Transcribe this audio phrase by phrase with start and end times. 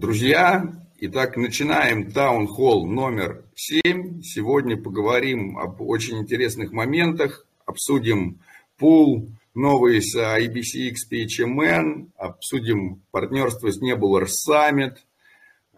[0.00, 0.64] Друзья,
[1.00, 4.22] итак, начинаем таунхолл номер 7.
[4.22, 8.38] Сегодня поговорим об очень интересных моментах, обсудим
[8.76, 14.98] пул новый с IBC XPHMN, обсудим партнерство с Nebular Summit–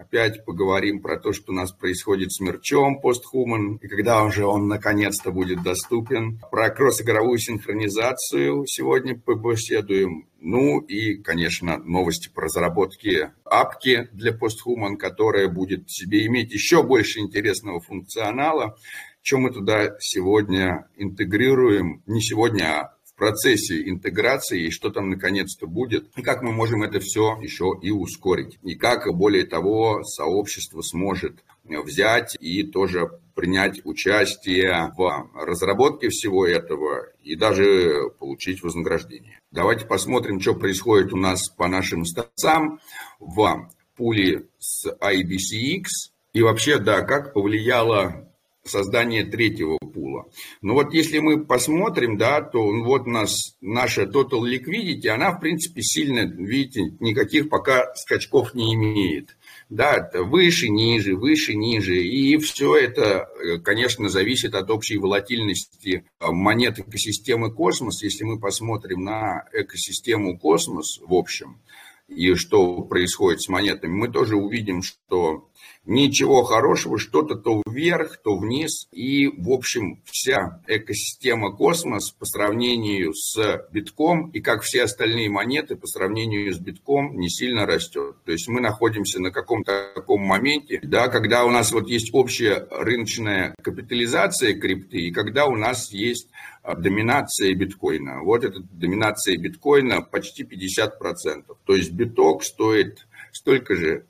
[0.00, 4.66] Опять поговорим про то, что у нас происходит с мерчом постхуман, и когда уже он
[4.66, 6.40] наконец-то будет доступен.
[6.50, 10.26] Про кросс-игровую синхронизацию сегодня побеседуем.
[10.40, 17.20] Ну и, конечно, новости про разработки апки для постхуман, которая будет себе иметь еще больше
[17.20, 18.78] интересного функционала,
[19.20, 26.08] чем мы туда сегодня интегрируем, не сегодня, а процессе интеграции и что там наконец-то будет,
[26.16, 28.58] и как мы можем это все еще и ускорить.
[28.62, 37.08] И как, более того, сообщество сможет взять и тоже принять участие в разработке всего этого
[37.22, 39.38] и даже получить вознаграждение.
[39.52, 42.80] Давайте посмотрим, что происходит у нас по нашим статсам
[43.18, 45.84] в пуле с IBCX.
[46.32, 48.29] И вообще, да, как повлияло
[48.64, 50.26] создание третьего пула.
[50.62, 55.40] Но вот если мы посмотрим, да, то вот у нас наша total liquidity, она, в
[55.40, 59.36] принципе, сильно, видите, никаких пока скачков не имеет.
[59.68, 61.96] Да, выше, ниже, выше, ниже.
[62.02, 63.28] И все это,
[63.64, 68.02] конечно, зависит от общей волатильности монет экосистемы космос.
[68.02, 71.60] Если мы посмотрим на экосистему космос в общем,
[72.08, 75.48] и что происходит с монетами, мы тоже увидим, что
[75.84, 78.86] ничего хорошего, что-то то вверх, то вниз.
[78.92, 85.76] И, в общем, вся экосистема космос по сравнению с битком и как все остальные монеты
[85.76, 88.16] по сравнению с битком не сильно растет.
[88.24, 92.66] То есть мы находимся на каком-то таком моменте, да, когда у нас вот есть общая
[92.70, 96.28] рыночная капитализация крипты и когда у нас есть
[96.62, 98.22] а, доминация биткоина.
[98.22, 101.44] Вот эта доминация биткоина почти 50%.
[101.64, 104.06] То есть биток стоит столько же,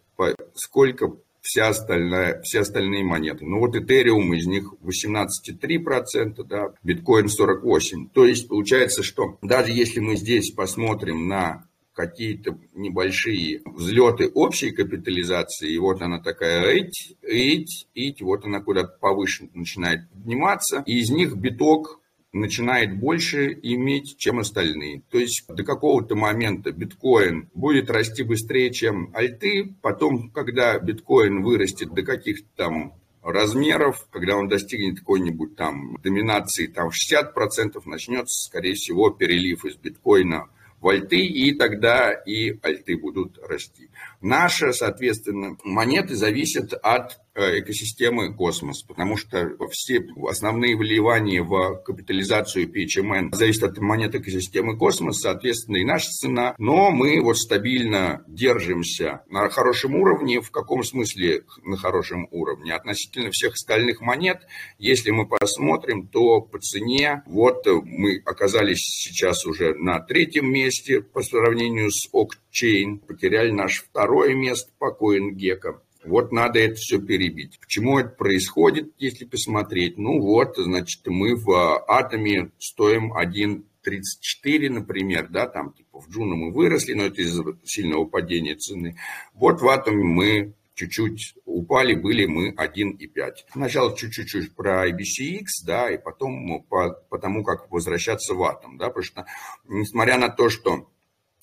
[0.54, 3.44] сколько вся остальная, все остальные монеты.
[3.44, 8.10] Ну вот Ethereum из них 18,3%, да, биткоин 48%.
[8.12, 15.72] То есть получается, что даже если мы здесь посмотрим на какие-то небольшие взлеты общей капитализации,
[15.72, 21.10] и вот она такая ить, ить, ить, вот она куда-то повыше начинает подниматься, и из
[21.10, 21.99] них биток
[22.32, 25.02] начинает больше иметь, чем остальные.
[25.10, 29.74] То есть до какого-то момента биткоин будет расти быстрее, чем альты.
[29.82, 36.88] Потом, когда биткоин вырастет до каких-то там размеров, когда он достигнет какой-нибудь там доминации там
[36.88, 40.48] 60%, начнется, скорее всего, перелив из биткоина
[40.80, 43.90] в альты, и тогда и альты будут расти.
[44.20, 52.66] Наши, соответственно, монеты зависят от Э, экосистемы космос, потому что все основные вливания в капитализацию
[52.66, 56.56] PHMN зависят от монет экосистемы космос, соответственно, и наша цена.
[56.58, 60.40] Но мы вот стабильно держимся на хорошем уровне.
[60.40, 62.74] В каком смысле на хорошем уровне?
[62.74, 64.40] Относительно всех остальных монет,
[64.78, 71.22] если мы посмотрим, то по цене, вот мы оказались сейчас уже на третьем месте по
[71.22, 72.08] сравнению с
[72.50, 75.80] Occhain, потеряли наше второе место по CoinGecko.
[76.04, 77.58] Вот надо это все перебить.
[77.60, 79.98] Почему это происходит, если посмотреть?
[79.98, 86.36] Ну вот, значит, мы в а, атоме стоим 1,34, например, да, там типа в джуна
[86.36, 88.96] мы выросли, но это из-за сильного падения цены.
[89.34, 93.32] Вот в атоме мы чуть-чуть упали, были мы 1,5.
[93.52, 98.86] Сначала чуть-чуть про IBCX, да, и потом по, по тому, как возвращаться в атом, да,
[98.86, 99.26] потому что,
[99.68, 100.88] несмотря на то, что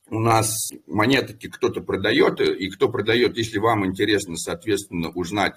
[0.10, 5.56] у нас монетки кто-то продает, и кто продает, если вам интересно, соответственно, узнать,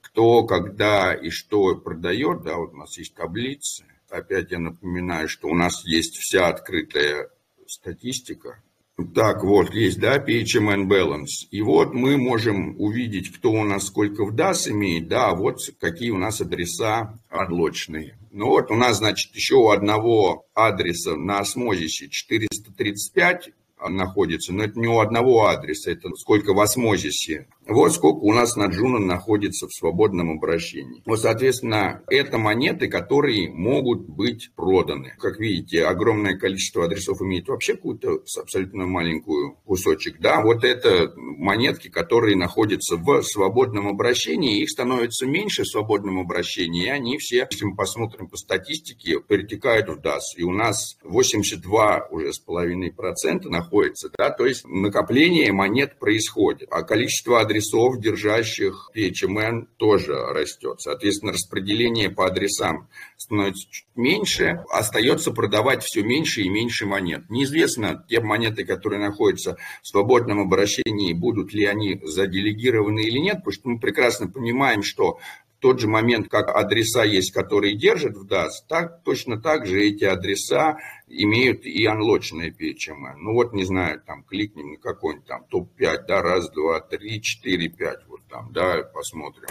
[0.00, 3.84] кто, когда и что продает, да, вот у нас есть таблицы.
[4.10, 7.30] Опять я напоминаю, что у нас есть вся открытая
[7.66, 8.62] статистика.
[9.14, 11.48] Так, вот есть, да, PHMN Balance.
[11.50, 16.10] И вот мы можем увидеть, кто у нас сколько в DAS имеет, да, вот какие
[16.10, 18.18] у нас адреса отлочные.
[18.30, 23.50] Ну вот у нас, значит, еще у одного адреса на осмозисе 435
[23.88, 27.48] находится, но это не у одного адреса, это сколько в осмозисе.
[27.66, 31.02] Вот сколько у нас на Джуна находится в свободном обращении.
[31.06, 35.14] Вот, соответственно, это монеты, которые могут быть проданы.
[35.18, 40.20] Как видите, огромное количество адресов имеет вообще какую-то абсолютно маленькую кусочек.
[40.20, 46.86] Да, вот это монетки, которые находятся в свободном обращении, их становится меньше в свободном обращении,
[46.86, 50.20] и они все, если мы посмотрим по статистике, перетекают в DAS.
[50.36, 54.10] И у нас 82 уже с половиной процента находится находится.
[54.16, 54.30] Да?
[54.30, 60.80] То есть накопление монет происходит, а количество адресов, держащих PHMN, тоже растет.
[60.80, 67.28] Соответственно, распределение по адресам становится чуть меньше, остается продавать все меньше и меньше монет.
[67.30, 73.52] Неизвестно, те монеты, которые находятся в свободном обращении, будут ли они заделегированы или нет, потому
[73.52, 75.18] что мы прекрасно понимаем, что
[75.62, 80.02] тот же момент, как адреса есть, которые держат в DAS, так, точно так же эти
[80.02, 80.76] адреса
[81.06, 83.14] имеют и анлочное PHM.
[83.18, 87.68] Ну вот, не знаю, там кликнем на какой-нибудь там топ-5, да, раз, два, три, четыре,
[87.68, 89.48] пять, вот там, да, посмотрим.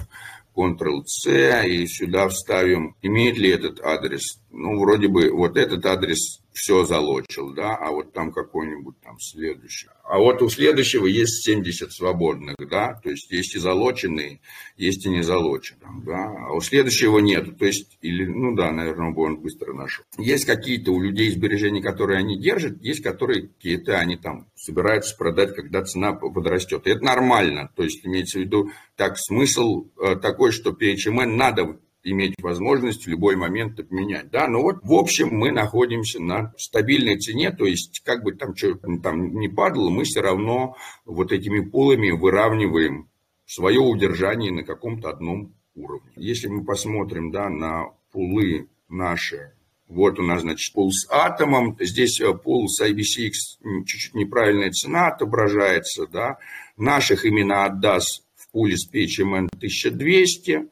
[0.53, 4.41] Ctrl-C и сюда вставим, имеет ли этот адрес.
[4.51, 9.88] Ну, вроде бы вот этот адрес все залочил, да, а вот там какой-нибудь там следующий.
[10.03, 14.42] А вот у следующего есть 70 свободных, да, то есть есть и залоченные,
[14.75, 19.13] есть и не залоченные, да, а у следующего нет, то есть, или, ну да, наверное,
[19.13, 20.03] он быстро нашел.
[20.18, 25.56] Есть какие-то у людей сбережения, которые они держат, есть которые какие-то они там собираются продать,
[25.56, 26.86] когда цена подрастет.
[26.88, 31.80] И это нормально, то есть имеется в виду, так, смысл э, такой, что PHMN надо
[32.03, 34.30] иметь возможность в любой момент обменять.
[34.31, 38.56] Да, но вот в общем мы находимся на стабильной цене, то есть как бы там
[38.56, 40.75] что там не падало, мы все равно
[41.06, 43.09] вот этими пулами выравниваем
[43.45, 46.12] свое удержание на каком-то одном уровне.
[46.15, 49.53] Если мы посмотрим да, на пулы наши,
[49.92, 55.07] вот у нас, значит, пул с атомом, здесь э, пул с IBCX, чуть-чуть неправильная цена
[55.07, 56.38] отображается, да,
[56.77, 60.69] наших именно отдаст в пуле с PHMN 1200,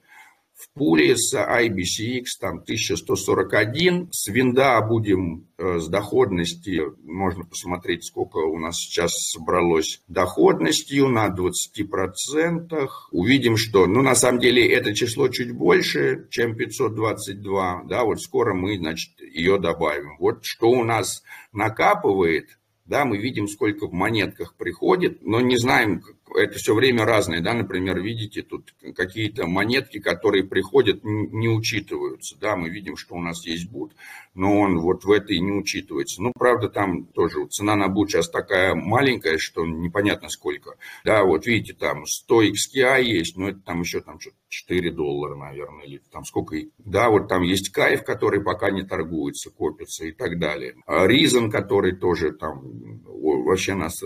[0.59, 4.09] в пуле с IBCX там 1141.
[4.11, 11.27] С винда будем э, с доходности, можно посмотреть, сколько у нас сейчас собралось доходностью на
[11.29, 12.89] 20%.
[13.11, 17.83] Увидим, что, ну, на самом деле, это число чуть больше, чем 522.
[17.87, 20.17] Да, вот скоро мы, значит, ее добавим.
[20.19, 21.23] Вот что у нас
[21.53, 22.59] накапывает,
[22.89, 26.01] да, мы видим, сколько в монетках приходит, но не знаем,
[26.35, 32.55] это все время разное, да, например, видите, тут какие-то монетки, которые приходят, не учитываются, да,
[32.55, 33.93] мы видим, что у нас есть бут,
[34.33, 36.21] но он вот в этой не учитывается.
[36.21, 41.45] Ну, правда, там тоже цена на бут сейчас такая маленькая, что непонятно сколько, да, вот
[41.45, 46.01] видите, там 100 XKI есть, но это там еще там что-то 4 доллара, наверное, или
[46.11, 50.75] там сколько, да, вот там есть кайф, который пока не торгуется, копится и так далее.
[50.87, 52.61] Ризен, который тоже там
[53.05, 54.03] вообще нас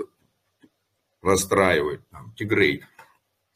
[1.24, 2.84] расстраивает, там, Тигрей.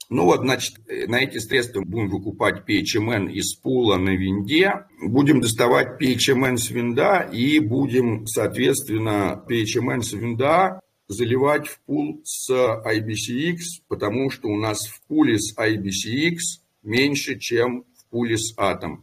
[0.10, 6.02] Ну вот, значит, на эти средства будем выкупать PHMN из пула на винде, будем доставать
[6.02, 10.80] PHMN с винда и будем, соответственно, PHMN с винда
[11.10, 13.58] заливать в пул с IBCX,
[13.90, 16.38] потому что у нас в пуле с IBCX
[16.84, 19.00] меньше, чем в пуле с Atom.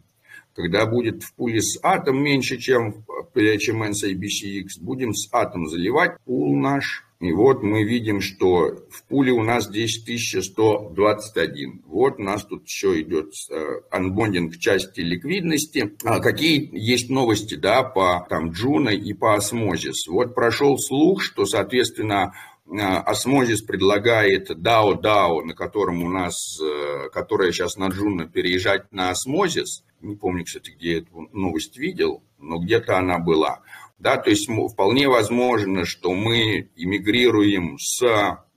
[0.55, 5.67] Когда будет в пуле с Atom меньше, чем в PHMN с IBCX, будем с Atom
[5.67, 11.83] заливать пул наш и вот мы видим, что в пуле у нас здесь 1121.
[11.87, 15.97] Вот у нас тут еще идет э, анбондинг части ликвидности.
[16.05, 20.07] А какие есть новости да, по там, Juno и по Osmosis?
[20.07, 22.35] Вот прошел слух, что, соответственно,
[22.67, 28.93] Osmosis э, предлагает DAO DAO, на котором у нас, э, которая сейчас на Juno переезжать
[28.93, 29.83] на Osmosis.
[30.03, 33.63] Не помню, кстати, где эту новость видел, но где-то она была.
[33.99, 38.03] Да, то есть вполне возможно, что мы иммигрируем с,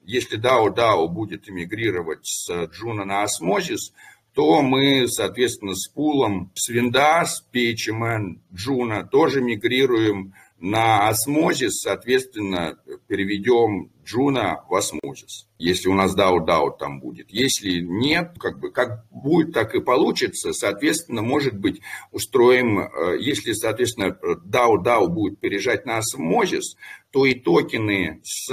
[0.03, 3.93] если DAO DAO будет иммигрировать с Juno на Osmosis,
[4.33, 11.81] то мы, соответственно, с пулом с WYND а, с PHMN Juno тоже мигрируем на Osmosis,
[11.81, 15.47] соответственно, переведем Juno в Osmosis.
[15.59, 17.29] Если у нас DAO DAO там будет.
[17.29, 20.53] Если нет, как бы как будет, так и получится.
[20.53, 26.75] Соответственно, может быть, устроим, э, если, соответственно, DAO DAO будет переезжать на Osmosis,
[27.11, 28.49] то и токены с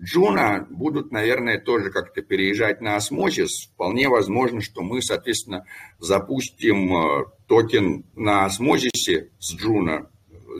[0.00, 3.68] Juno будут, наверное, тоже как-то переезжать на Osmosis.
[3.72, 5.64] Вполне возможно, что мы, соответственно,
[5.98, 10.10] запустим э, токен на Osmosis е с Juno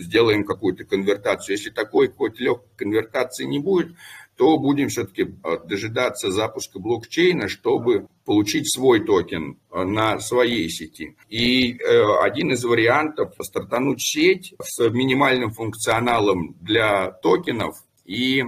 [0.00, 1.56] сделаем какую-то конвертацию.
[1.56, 3.94] Если такой какой-то легкой конвертации не будет,
[4.36, 11.16] то будем все-таки э, дожидаться запуска блокчейна, чтобы получить свой токен э, на своей сети.
[11.28, 18.44] И э, один из вариантов– стартануть сеть с минимальным функционалом для токенов и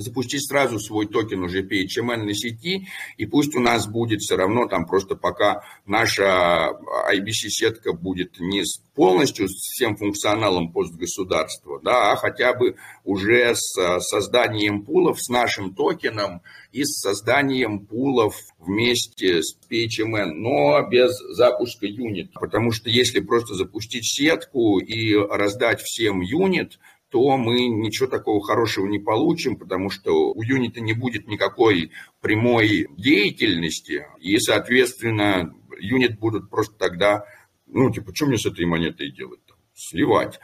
[0.00, 4.66] запустить сразу свой токен уже PHMN на сети, и пусть у нас будет все равно
[4.66, 6.70] там просто пока наша
[7.12, 8.64] IBC-сетка будет не
[8.94, 15.74] полностью с всем функционалом постгосударства, да, а хотя бы уже с созданием пулов с нашим
[15.74, 16.42] токеном
[16.72, 22.32] и с созданием пулов вместе с PHMN, но без запуска юнит.
[22.34, 26.78] Потому что если просто запустить сетку и раздать всем юнит,
[27.10, 31.90] то мы ничего такого хорошего не получим, потому что у юнита не будет никакой
[32.20, 37.24] прямой деятельности, и, соответственно, юнит будут просто тогда,
[37.66, 39.40] ну, типа, что мне с этой монетой делать?
[39.74, 40.38] Сливать.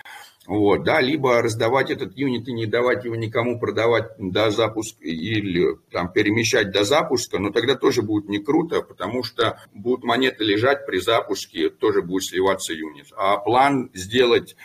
[0.46, 5.76] Вот, да, либо раздавать этот юнит и не давать его никому продавать до запуска или
[5.90, 10.86] там перемещать до запуска, но тогда тоже будет не круто, потому что будут монеты лежать
[10.86, 13.06] при запуске, тоже будет сливаться юнит.
[13.16, 14.56] А план сделать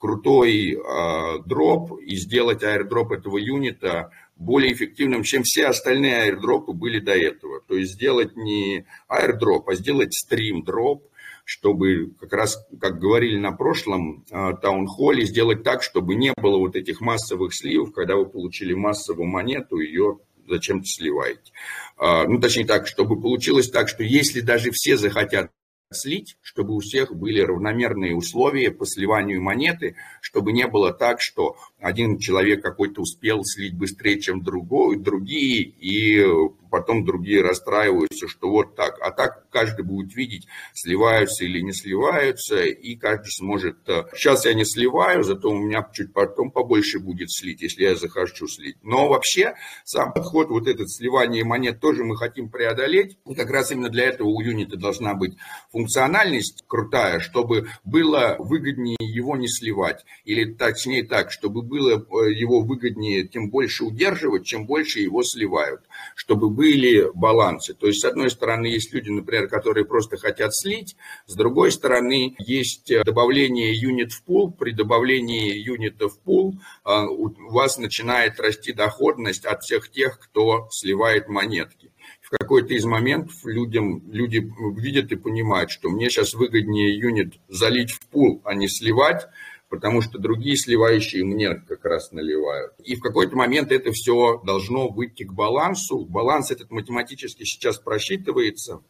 [0.00, 6.98] крутой э, дроп и сделать аирдроп этого юнита более эффективным, чем все остальные аирдропы были
[6.98, 7.60] до этого.
[7.60, 11.06] То есть сделать не аирдроп, а сделать стрим-дроп,
[11.44, 16.76] чтобы как раз, как говорили на прошлом э, таунхолле, сделать так, чтобы не было вот
[16.76, 21.52] этих массовых сливов, когда вы получили массовую монету, ее зачем-то сливаете.
[21.98, 25.50] Э, ну, точнее так, чтобы получилось так, что если даже все захотят
[25.92, 31.56] слить, чтобы у всех были равномерные условия по сливанию монеты, чтобы не было так, что
[31.80, 36.24] один человек какой-то успел слить быстрее, чем другой, другие, и
[36.70, 38.96] потом другие расстраиваются, что вот так.
[39.00, 43.76] А так каждый будет видеть, сливаются или не сливаются, и каждый сможет...
[44.14, 47.96] Сейчас э, я не сливаю, зато у меня чуть потом побольше будет слить, если я
[47.96, 48.76] захочу слить.
[48.82, 53.18] Но вообще сам подход, вот этот сливание монет тоже мы хотим преодолеть.
[53.26, 55.36] И как раз именно для этого у юнита должна быть
[55.72, 60.04] функциональность крутая, чтобы было выгоднее его не сливать.
[60.24, 65.82] Или точнее так, чтобы было э, его выгоднее тем больше удерживать, чем больше его сливают,
[66.14, 67.72] чтобы были балансы.
[67.72, 70.96] То есть, с одной стороны, есть люди, например, которые просто хотят слить,
[71.26, 74.50] с другой стороны, есть э, добавление юнит в пул.
[74.52, 80.68] При добавлении юнита в пул э, у вас начинает расти доходность от всех тех, кто
[80.70, 86.96] сливает монетки в какой-то из моментов людям, люди видят и понимают, что мне сейчас выгоднее
[86.96, 89.26] юнит залить в пул, а не сливать,
[89.70, 92.74] потому что другие сливающие мне как раз наливают.
[92.84, 96.04] И в какой-то момент это все должно выйти к балансу.
[96.04, 98.82] Баланс этот математически сейчас просчитывается.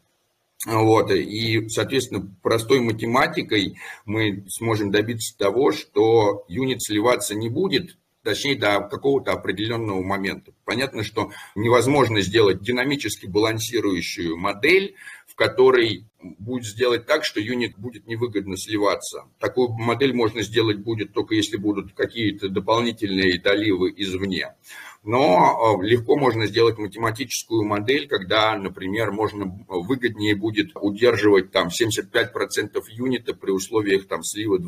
[0.66, 8.56] Вот, и, соответственно, простой математикой мы сможем добиться того, что юнит сливаться не будет, точнее
[8.56, 10.52] до какого-то определенного момента.
[10.64, 14.96] Понятно, что невозможно сделать динамически балансирующую модель,
[15.40, 19.24] в которой будет сделать так, что юнит будет невыгодно сливаться.
[19.38, 24.54] Такую модель можно сделать будет только если будут какие-то дополнительные доливы извне.
[25.02, 32.82] Но э, легко можно сделать математическую модель, когда, например, можно выгоднее будет удерживать там 75%
[32.90, 34.62] юнита при условиях там слива 25%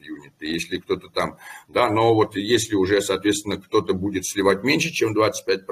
[0.00, 0.44] юнита.
[0.46, 5.66] Если кто-то там, да, но вот если уже, соответственно, кто-то будет сливать меньше, чем 25%,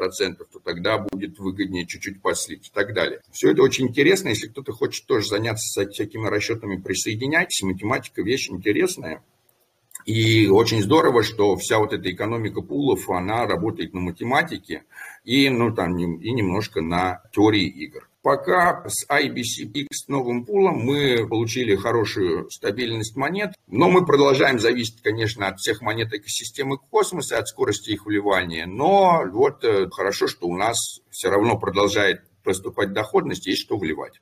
[0.52, 3.20] то тогда будет выгоднее чуть-чуть послить и так далее.
[3.30, 4.30] Все это очень интересно.
[4.30, 7.62] Если кто-то хочет тоже заняться всякими расчетами, присоединяйтесь.
[7.62, 9.22] Математика вещь интересная.
[10.04, 14.84] И очень здорово, что вся вот эта экономика пулов, она работает на математике
[15.24, 18.08] и, ну, там, и немножко на теории игр.
[18.22, 25.48] Пока с IBCX новым пулом мы получили хорошую стабильность монет, но мы продолжаем зависеть, конечно,
[25.48, 28.66] от всех монет экосистемы космоса, от скорости их вливания.
[28.66, 34.20] Но вот э, хорошо, что у нас все равно продолжает поступать доходность, есть что вливать.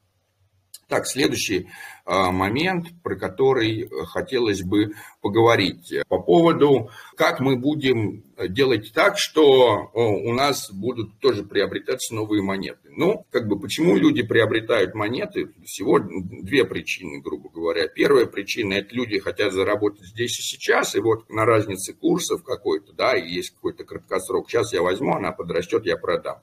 [0.89, 1.69] Так, следующий
[2.11, 5.95] момент, про который хотелось бы поговорить.
[6.09, 12.89] По поводу, как мы будем делать так, что у нас будут тоже приобретаться новые монеты.
[12.97, 15.51] Ну, как бы, почему люди приобретают монеты?
[15.65, 17.87] Всего две причины, грубо говоря.
[17.87, 22.93] Первая причина– это люди хотят заработать здесь и сейчас, и вот на разнице курсов какой-то,
[22.93, 24.51] да, и есть какой-то краткосрок.
[24.51, 26.39] Сейчас я возьму, она подрастет, я продам.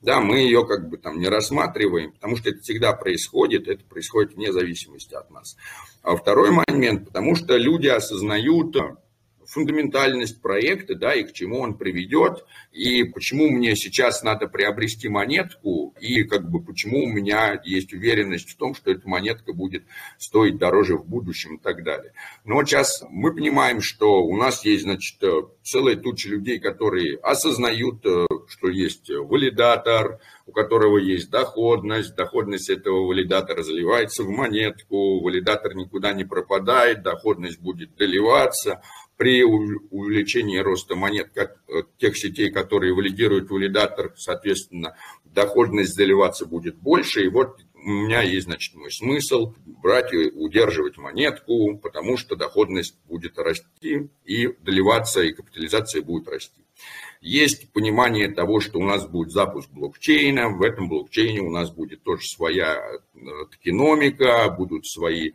[0.00, 4.34] Да, мы ее как бы там не рассматриваем, потому что это всегда происходит, это происходит
[4.34, 5.56] вне зависимости от нас.
[6.02, 8.76] А второй момент, потому что люди осознают
[9.50, 15.94] фундаментальность проекта, да, и к чему он приведет, и почему мне сейчас надо приобрести монетку,
[16.00, 19.84] и как бы почему у меня есть уверенность в том, что эта монетка будет
[20.18, 22.12] стоить дороже в будущем и так далее.
[22.44, 25.18] Но сейчас мы понимаем, что у нас есть, значит,
[25.62, 28.04] целая туча людей, которые осознают,
[28.48, 36.12] что есть валидатор, у которого есть доходность, доходность этого валидатора заливается в монетку, валидатор никуда
[36.12, 38.82] не пропадает, доходность будет доливаться,
[39.20, 44.96] при увеличении роста монет как, э, тех сетей, которые валидируют валидатор, соответственно,
[45.26, 47.26] доходность заливаться будет больше.
[47.26, 52.96] И вот у меня есть, значит, мой смысл брать и удерживать монетку, потому что доходность
[53.04, 56.62] будет расти, и доливаться, и капитализация будет расти.
[57.20, 62.02] Есть понимание того, что у нас будет запуск блокчейна, в этом блокчейне у нас будет
[62.02, 63.18] тоже своя э,
[63.50, 65.32] токеномика, будут свои э,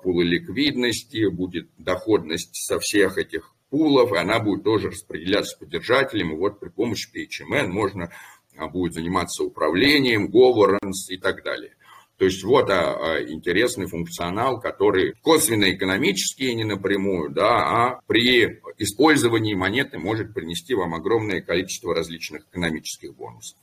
[0.00, 6.32] пулы ликвидности, будет доходность со всех этих пулов, и она будет тоже распределяться по держателям.
[6.32, 8.12] И вот при помощи PHMN можно
[8.56, 11.74] а, будет заниматься управлением, governance и так далее.
[12.16, 18.60] То есть вот а, а, интересный функционал, который косвенно экономический, не напрямую, да, а при
[18.78, 23.58] использовании монеты может принести вам огромное количество различных экономических бонусов.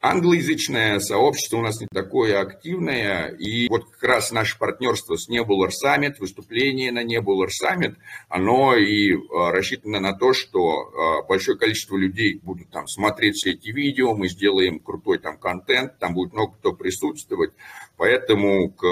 [0.00, 5.70] Англоязычное сообщество у нас не такое активное, и вот как раз наше партнерство с Nebular
[5.70, 7.96] Summit, выступление на Nebular Summit,
[8.28, 13.50] оно и а, рассчитано на то, что а, большое количество людей будут там смотреть все
[13.50, 17.52] эти видео, мы сделаем крутой там контент, там будет много кто присутствовать,
[17.98, 18.84] Поэтому к,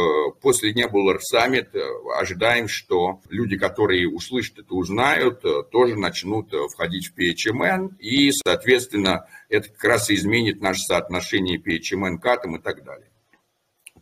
[0.43, 1.81] после Nebular Summit э,
[2.19, 8.33] ожидаем, что люди, которые услышат это, узнают, э, тоже начнут э, входить в PHMN, и,
[8.33, 13.09] соответственно, это как раз и изменит наше соотношение PHMN к атом и так далее.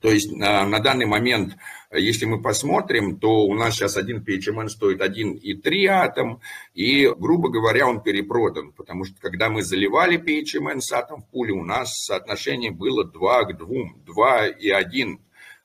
[0.05, 1.57] То есть на, на данный момент,
[1.91, 6.43] если мы посмотрим, то у нас сейчас один PHMN стоит 1,3 атом,
[6.75, 11.55] и, грубо говоря, он перепродан, потому что когда мы заливали PHMN с атом в пуле,
[11.55, 13.67] у нас соотношение было 2 к 2,
[14.05, 15.21] 2 и 1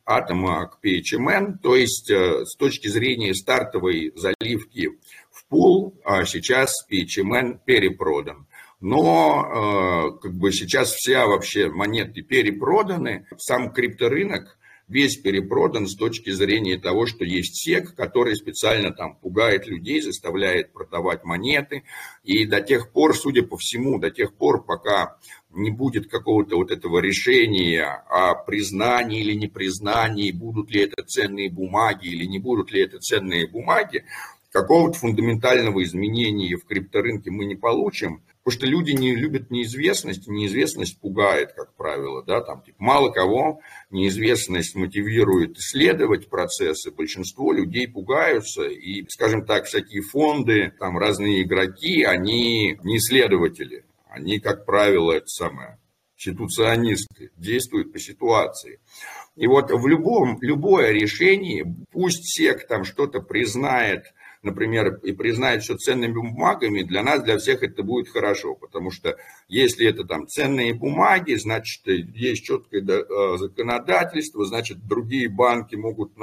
[0.05, 4.91] атома к PHMN, то есть э, с точки зрения стартовой заливки
[5.31, 8.47] в пул, а сейчас PHMN перепродан
[8.81, 14.57] но э, как бы сейчас вся вообще монеты перепроданы, сам крипторынок
[14.89, 20.73] весь перепродан с точки зрения того, что есть сек, который специально там пугает людей, заставляет
[20.73, 21.83] продавать монеты.
[22.23, 25.17] И до тех пор, судя по всему, до тех пор, пока
[25.51, 32.07] не будет какого-то вот этого решения о признании или непризнании, будут ли это ценные бумаги
[32.07, 34.05] или не будут ли это ценные бумаги,
[34.51, 38.23] какого-то фундаментального изменения в крипторынке мы не получим.
[38.43, 43.61] Потому что люди не любят неизвестность, неизвестность пугает, как правило, да, там типа, мало кого
[43.91, 52.03] неизвестность мотивирует исследовать процессы, большинство людей пугаются, и, скажем так, всякие фонды, там разные игроки,
[52.03, 55.77] они не исследователи, они, как правило, это самое,
[56.15, 58.79] ситуационисты, действуют по ситуации.
[59.35, 64.05] И вот в любом, любое решение, пусть сек там что-то признает
[64.41, 69.17] например, и признает все ценными бумагами, для нас, для всех это будет хорошо, потому что
[69.47, 76.13] если это там ценные бумаги, значит, есть четкое э, законодательство, значит, другие банки могут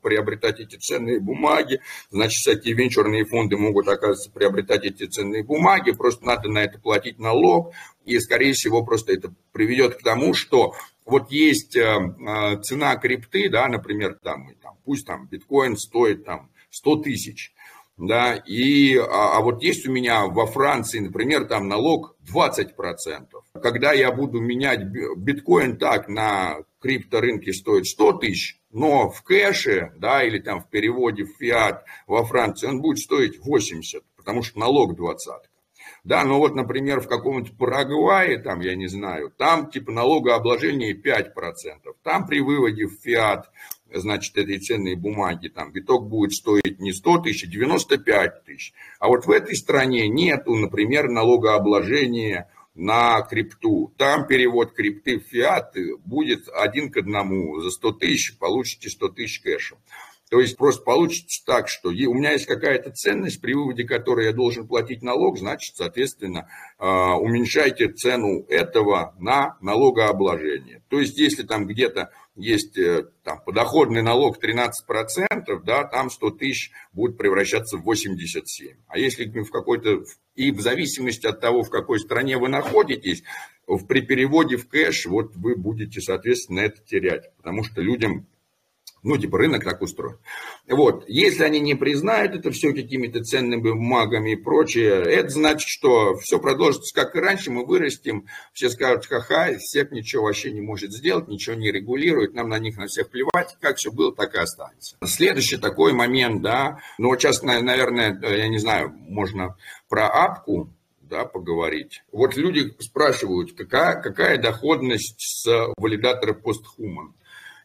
[0.00, 6.24] приобретать эти ценные бумаги, значит, всякие венчурные фонды могут, оказывается, приобретать эти ценные бумаги, просто
[6.24, 7.72] надо на это платить налог,
[8.06, 10.74] и, скорее всего, просто это приведет к тому, что
[11.04, 14.48] вот есть э, э, цена крипты, да, например, там,
[14.84, 17.52] пусть там биткоин стоит там 100 тысяч,
[17.96, 22.74] да, и, а, а вот есть у меня во Франции, например, там налог 20%.
[23.62, 24.84] Когда я буду менять
[25.16, 31.24] биткоин так на крипторынке стоит 100 тысяч, но в кэше, да, или там в переводе
[31.24, 35.32] в фиат во Франции он будет стоить 80, потому что налог 20.
[36.04, 41.32] Да, но вот, например, в каком-нибудь Парагвае, там, я не знаю, там типа налогообложение 5%.
[42.04, 43.50] Там при выводе в фиат
[43.92, 48.72] значит, этой ценной бумаги, там, биток будет стоить не 100 тысяч, а 95 тысяч.
[48.98, 53.92] А вот в этой стране нету, например, налогообложения на крипту.
[53.96, 57.60] Там перевод крипты в фиат будет один к одному.
[57.60, 59.78] За 100 тысяч получите 100 тысяч кэшем.
[60.28, 64.32] То есть просто получится так, что у меня есть какая-то ценность, при выводе которой я
[64.32, 70.82] должен платить налог, значит, соответственно, а, уменьшайте цену этого на налогообложение.
[70.88, 74.68] То есть если там где-то есть э, там, подоходный налог 13%,
[75.64, 78.76] да, там 100 тысяч будет превращаться в 87.
[78.86, 83.22] А если в какой-то, и в зависимости от того, в какой стране вы находитесь,
[83.88, 88.26] при переводе в кэш, вот вы будете, соответственно, это терять, потому что людям
[89.02, 90.18] ну, типа рынок так устроен.
[90.68, 91.04] Вот.
[91.08, 96.38] Если они не признают это все какими-то ценными бумагами и прочее, это значит, что все
[96.38, 101.28] продолжится как и раньше, мы вырастем, все скажут, ха-ха, СЕП ничего вообще не может сделать,
[101.28, 104.96] ничего не регулирует, нам на них на всех плевать, как все было, так и останется.
[105.04, 109.56] Следующий такой момент, да, ну, сейчас, наверное, я не знаю, можно
[109.88, 110.70] про апку,
[111.08, 112.02] да, поговорить.
[112.12, 117.14] Вот люди спрашивают, какая, какая доходность с валидатора постхуман.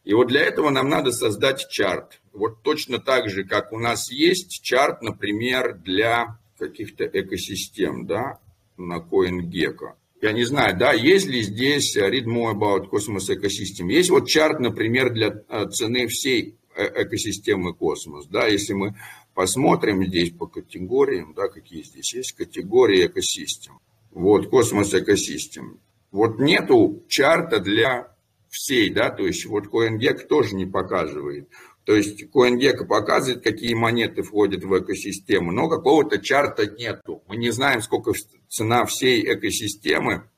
[0.04, 2.20] И вот для этого нам надо создать чарт.
[2.32, 8.38] Вот точно так же, как у нас есть чарт, например, для каких-то экосистем, да,
[8.76, 9.94] на CoinGecko.
[10.20, 13.90] Я не знаю, да, есть ли здесь read more about Cosmos Ecosystem.
[13.90, 18.94] Есть вот чарт, например, для э, цены всей э, экосистемы космос, да, если мы
[19.34, 23.80] посмотрим здесь по категориям, да, какие здесь есть категории экосистем.
[24.12, 25.80] Вот, космос экосистем.
[26.12, 28.11] Вот нету чарта для
[28.52, 31.48] всей, да, то есть вот CoinGecko тоже не показывает.
[31.84, 37.24] То есть CoinGecko показывает, какие монеты входят в экосистему, но какого-то чарта нету.
[37.26, 38.12] Мы не знаем, сколько
[38.48, 40.28] цена всей экосистемы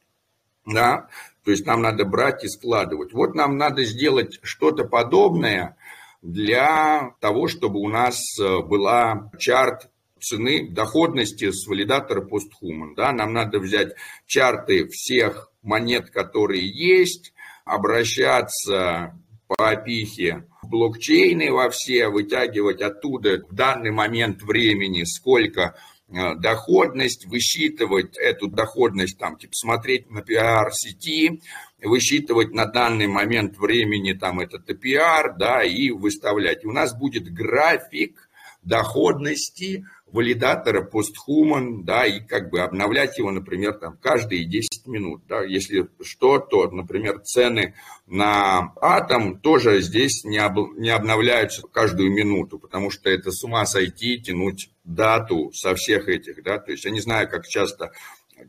[0.66, 1.09] да,
[1.44, 3.12] то есть нам надо брать и складывать.
[3.12, 5.77] Вот нам надо сделать что-то подобное
[6.22, 12.94] для того, чтобы у нас э, была чарт цены доходности с валидатора постхуман.
[12.94, 13.94] Да, нам надо взять
[14.27, 17.34] чарты всех монет, которые есть,
[17.64, 25.77] обращаться по опихе блокчейны во все, вытягивать оттуда в данный момент времени, сколько
[26.09, 31.42] э, доходность, высчитывать эту доходность, там, типа, смотреть на пиар-сети,
[31.83, 36.64] высчитывать на данный момент времени там этот APR, да, и выставлять.
[36.64, 38.29] У нас будет график
[38.62, 45.42] доходности валидатора постхуман, да, и как бы обновлять его, например, там каждые 10 минут, да,
[45.42, 47.74] если что, то, например, цены
[48.07, 53.66] на атом тоже здесь не, об, не обновляются каждую минуту, потому что это с ума
[53.66, 57.90] сойти, тянуть дату со всех этих, да, то есть я не знаю, как часто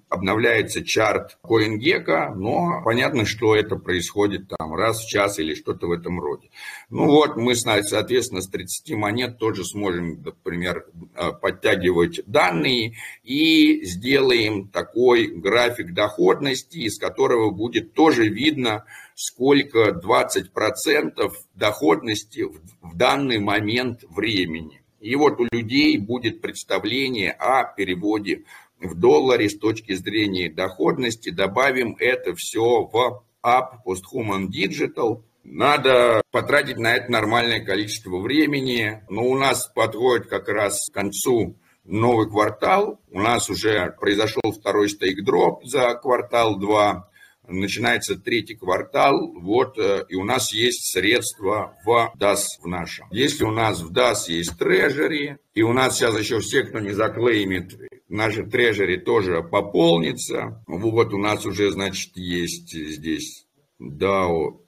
[0.10, 5.92] обновляется чарт CoinGecko, но понятно, что это происходит там раз в час или что-то в
[5.92, 6.50] этом роде.
[6.90, 14.68] Ну вот, мы, соответственно, с 30 монет тоже сможем, например, э, подтягивать данные и сделаем
[14.68, 22.46] такой график доходности, из которого будет тоже видно, сколько 20% доходности
[22.82, 24.82] в данный момент времени.
[25.00, 28.44] И вот у людей будет представление о переводе
[28.80, 31.30] в долларе с точки зрения доходности.
[31.30, 35.24] Добавим это все в App Posthuman Digital.
[35.44, 39.04] Надо потратить на это нормальное количество времени.
[39.10, 43.00] Но у нас подходит как раз к концу новый квартал.
[43.12, 47.10] У нас уже произошел второй стейк-дроп за квартал 2
[47.48, 53.08] начинается третий квартал, вот, э, и у нас есть средства в DAS в нашем.
[53.12, 56.92] Если у нас в DAS есть трежери, и у нас сейчас еще все, кто не
[56.92, 57.78] заклеймит,
[58.16, 60.64] наши трежери тоже пополнится.
[60.68, 63.46] Вот у нас уже, значит, есть здесь
[63.80, 64.62] DAO,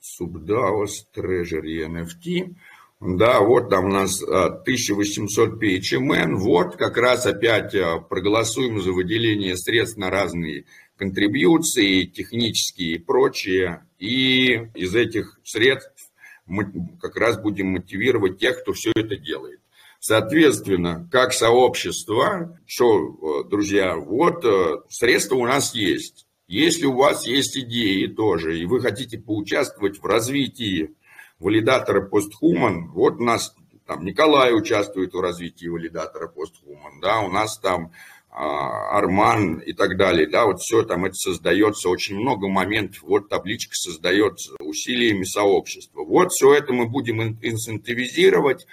[0.00, 2.54] SubDAO, Treasury NFT.
[3.00, 6.34] Да, вот там у нас 1800 а, PHMN.
[6.36, 13.84] Вот как раз опять а, проголосуем за выделение средств на разные контрибьюции, технические и прочее.
[13.98, 16.12] И из этих средств
[16.46, 19.61] мы как раз будем мотивировать тех, кто все это делает.
[20.04, 26.26] Соответственно, как сообщество, что, друзья, вот э, средства у нас есть.
[26.48, 30.96] Если у вас есть идеи тоже, и вы хотите поучаствовать в развитии
[31.38, 33.54] валидатора постхуман, вот у нас
[33.86, 37.92] там Николай участвует в развитии валидатора постхуман, да, у нас там
[38.28, 43.28] а, Арман и так далее, да, вот все там это создается, очень много моментов, вот
[43.28, 46.02] табличка создается усилиями сообщества.
[46.02, 48.66] Вот все это мы будем инцентивизировать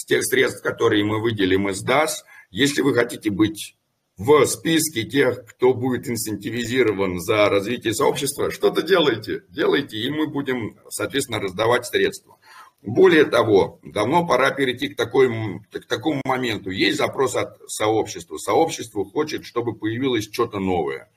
[0.00, 2.24] с тех средств, которые мы выделим из DAS.
[2.50, 3.76] Если вы хотите быть
[4.16, 10.78] в списке тех, кто будет инцентивизирован за развитие сообщества, что-то делайте, делайте, и мы будем,
[10.88, 12.38] соответственно, раздавать средства.
[12.82, 15.28] Более того, давно пора перейти к, такой,
[15.70, 16.70] к такому моменту.
[16.70, 18.38] Есть запрос от сообщества.
[18.38, 21.10] Сообщество хочет, чтобы появилось что-то новое.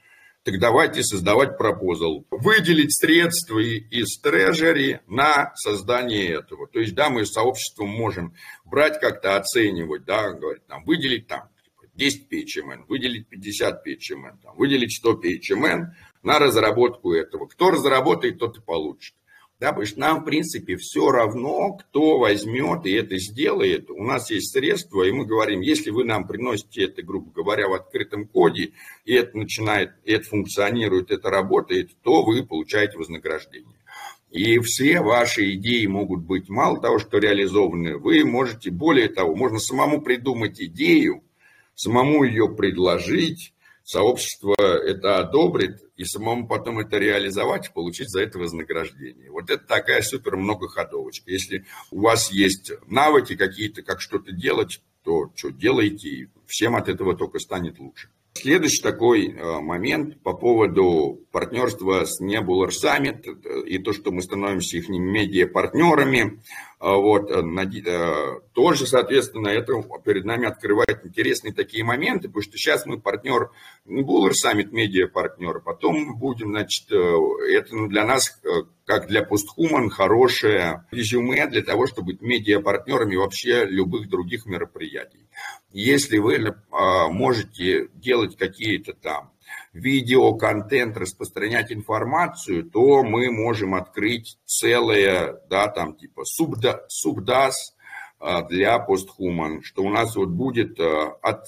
[0.43, 2.25] Так давайте создавать пропозал.
[2.29, 6.67] Выделить средства из трежери на создание этого.
[6.67, 8.33] То есть, да, мы сообществом можем
[8.65, 11.47] брать как-то, оценивать, да, говорить, там, выделить там
[11.95, 15.85] 10 PHMN, выделить 50 PHMN, там, выделить 100 PHMN
[16.23, 17.47] на разработку этого.
[17.47, 19.15] Кто разработает, тот и получит.
[19.63, 23.89] Да, потому что нам, в принципе, все равно, кто возьмет и это сделает.
[23.89, 27.73] У нас есть средства, и мы говорим, если вы нам приносите это, грубо говоря, в
[27.73, 28.73] открытом коде,
[29.05, 33.77] и это начинает, и это функционирует, это работает, то вы получаете вознаграждение.
[34.31, 39.59] И все ваши идеи могут быть, мало того, что реализованы, вы можете, более того, можно
[39.59, 41.23] самому придумать идею,
[41.73, 49.31] самому ее предложить, сообщество это одобрит, и самому потом это реализовать получить за это вознаграждение.
[49.31, 51.29] Вот это такая супер многоходовочка.
[51.31, 56.87] Если у вас есть навыки какие-то, как что-то делать, то что делайте, и всем от
[56.87, 58.09] этого только станет лучше.
[58.35, 64.23] Следующий такой э, момент по поводу партнерства с Nebular Summit э, и то, что мы
[64.23, 66.41] становимся их медиа-партнерами.
[66.83, 67.31] Э, вот,
[68.53, 73.51] тоже, соответственно, это перед нами открывает интересные такие моменты, потому что сейчас мы партнер
[73.87, 78.37] Nebular Summit, медиа-партнер, потом будем, значит, это для нас,
[78.85, 85.29] как для постхуман, хорошее резюме для того, чтобы быть медиа-партнерами вообще любых других мероприятий.
[85.71, 89.32] Если вы а, можете делать какие-то там
[89.73, 97.75] видео, контент, распространять информацию, то мы можем открыть целое, да, там типа субда, субдас
[98.19, 101.47] а, для постхуман, что у нас вот будет а, от,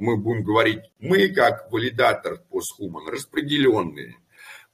[0.00, 4.16] мы будем говорить, мы как валидатор постхуман распределенные,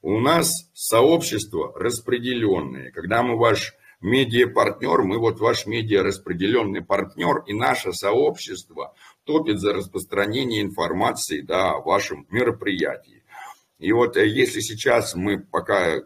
[0.01, 2.92] У нас сообщество распределенное.
[2.92, 8.94] Когда мы ваш медиа-партнер, мы вот ваш медиа-распределенный партнер, и наше сообщество
[9.26, 13.22] топит за распространение информации да, о вашем мероприятии.
[13.78, 16.00] И вот э, если сейчас мы пока э,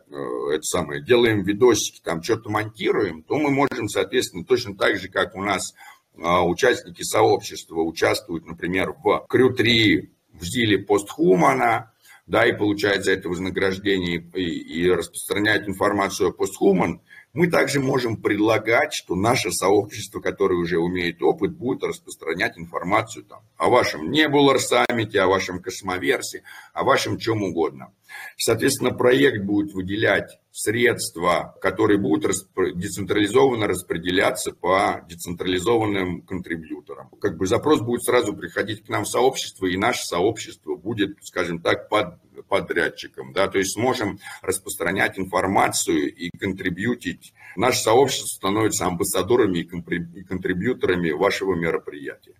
[0.53, 5.37] это самое, делаем видосики, там что-то монтируем, то мы можем, соответственно, точно так же, как
[5.37, 5.75] у нас
[6.17, 11.93] э, участники сообщества участвуют, например, в Крю-3 в ЗИЛе постхумана,
[12.27, 17.03] да, и получают за это вознаграждение и, и распространяют информацию о постхуман,
[17.33, 23.43] мы также можем предлагать, что наше сообщество, которое уже умеет опыт, будет распространять информацию там,
[23.57, 27.93] о вашем Небулар саммите, о вашем космоверсе, о вашем чем угодно.
[28.37, 37.11] Соответственно, проект будет выделять средства, которые будут распро- децентрализованно распределяться по децентрализованным контрибьюторам.
[37.21, 41.61] Как бы запрос будет сразу приходить к нам в сообщество, и наше сообщество будет, скажем
[41.61, 47.33] так, под подрядчиком, да, то есть сможем распространять информацию и контрибьютить.
[47.57, 52.35] Наше сообщество становится амбассадорами и контрибьюторами вашего мероприятия.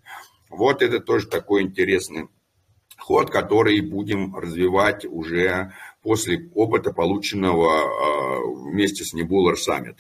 [0.49, 2.29] Вот это тоже такой интересный
[2.99, 9.97] ход, который будем развивать уже после опыта, полученного а, вместе с Небулар Саммит.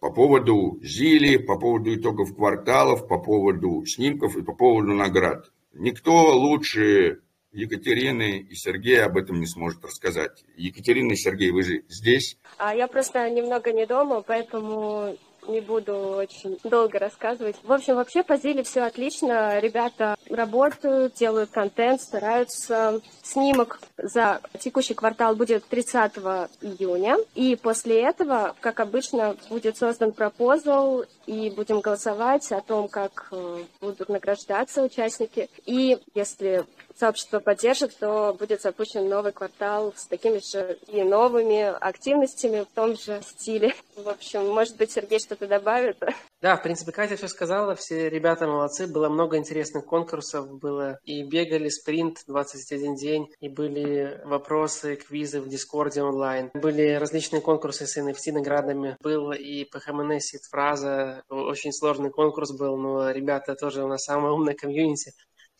[0.00, 5.52] По поводу Зили, по поводу итогов кварталов, по поводу снимков и по поводу наград.
[5.74, 7.20] Никто лучше
[7.52, 10.44] Екатерины и Сергея об этом не сможет рассказать.
[10.56, 12.38] Екатерина и Сергей, вы же здесь?
[12.58, 17.56] А я просто немного не дома, поэтому не буду очень долго рассказывать.
[17.62, 19.58] В общем, вообще по Зиле все отлично.
[19.58, 23.00] Ребята работают, делают контент, стараются.
[23.22, 26.12] Снимок за текущий квартал будет 30
[26.60, 27.16] июня.
[27.34, 33.64] И после этого, как обычно, будет создан пропозал, и будем голосовать о том, как э,
[33.80, 35.48] будут награждаться участники.
[35.66, 36.64] И если
[36.98, 42.96] сообщество поддержит, то будет запущен новый квартал с такими же и новыми активностями в том
[42.96, 43.74] же стиле.
[43.96, 45.98] В общем, может быть, Сергей что-то добавит?
[46.40, 51.22] Да, в принципе, Катя все сказала, все ребята молодцы, было много интересных конкурсов, было и
[51.22, 57.96] бегали спринт 21 день, и были вопросы, квизы в Дискорде онлайн, были различные конкурсы с
[57.96, 63.88] NFT наградами, был и по ХМНС фраза, очень сложный конкурс был, но ребята тоже у
[63.88, 65.12] нас самая умная комьюнити,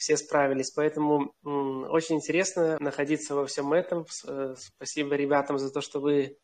[0.02, 0.72] все справились.
[0.72, 4.04] Поэтому очень интересно находиться во всем этом.
[4.26, 6.38] Э, спасибо ребятам за то, что вы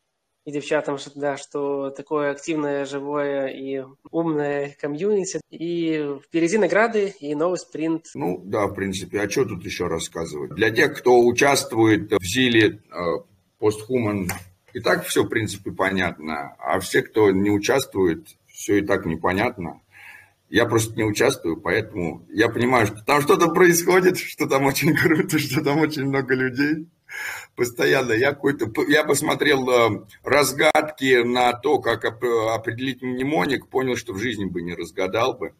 [0.49, 5.41] и девчатам, да, что такое активное, живое и умное комьюнити.
[5.51, 8.07] И впереди награды и новый спринт.
[8.15, 10.55] Ну да, в принципе, а что тут еще рассказывать?
[10.55, 12.81] Для тех, кто участвует в ЗИЛе
[13.59, 14.29] постхуман,
[14.73, 16.57] и так все, в принципе, понятно.
[16.59, 19.83] А все, кто не участвует, все и так непонятно.
[20.51, 25.39] Я просто не участвую, поэтому я понимаю, что там что-то происходит, что там очень круто,
[25.39, 26.87] что там очень много людей.
[27.55, 34.19] Постоянно я какой-то, я посмотрел э, разгадки на то, как определить мнемоник, понял, что в
[34.19, 35.55] жизни бы не разгадал бы.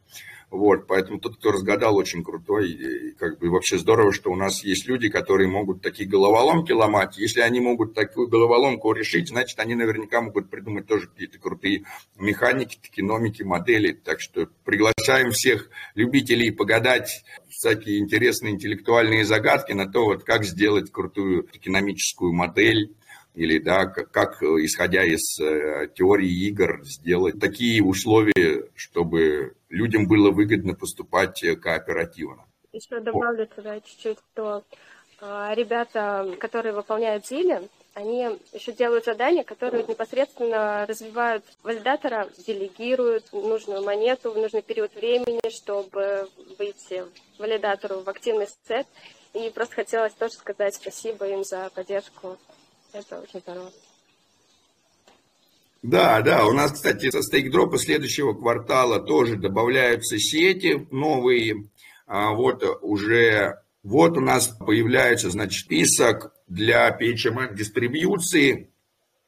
[0.51, 2.71] Вот, поэтому тот, кто разгадал, очень крутой.
[2.71, 7.19] И как бы вообще здорово, что у нас есть люди, которые могут такие головоломки ломать.
[7.19, 11.85] Если они могут такую головоломку решить, значит, они наверняка могут придумать тоже какие-то крутые
[12.17, 13.93] механики, токеномики, модели.
[13.93, 20.91] Так что приглашаем всех любителей погадать всякие интересные интеллектуальные загадки на то, вот как сделать
[20.91, 22.95] крутую токеномическую модель
[23.39, 30.33] или да, как, как исходя из э, теории игр сделать такие условия, чтобы людям было
[30.33, 32.45] выгодно поступать э, кооперативно.
[32.73, 34.65] Еще добавлю туда чуть-чуть, что
[35.21, 37.63] э, ребята, которые выполняют зили,
[37.95, 45.49] они еще делают задания, которые непосредственно развивают валидатора, делегируют нужную монету в нужный период времени,
[45.49, 47.05] чтобы выйти
[47.39, 48.89] валидатору в активный сет.
[49.33, 52.37] И просто хотелось тоже сказать спасибо им за поддержку.
[52.93, 53.71] Это очень здорово.
[55.83, 61.69] Да, да, у нас, кстати, со стейкдропа следующего квартала тоже добавляются сети новые.
[62.07, 68.65] А вот уже, вот у нас появляется, значит, список для PHMN дистрибьюции.
[68.65, 68.69] А,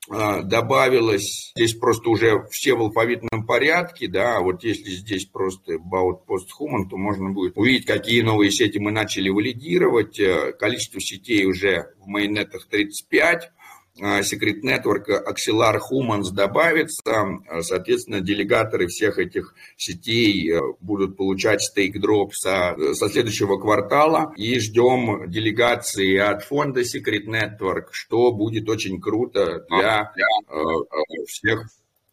[0.09, 6.49] добавилось, здесь просто уже все в алфавитном порядке, да, вот если здесь просто about post
[6.59, 10.19] human, то можно будет увидеть, какие новые сети мы начали валидировать.
[10.19, 13.60] Э, количество сетей уже в майнетах 35, а,
[13.99, 17.03] Secret Network Axelar Humans добавится.
[17.05, 24.33] А, соответственно, делегаторы всех этих сетей э, будут получать стейк-дроп со, со следующего квартала.
[24.37, 31.25] И ждем делегации от фонда Secret Network, что будет очень круто для, для э, э,
[31.27, 31.67] всех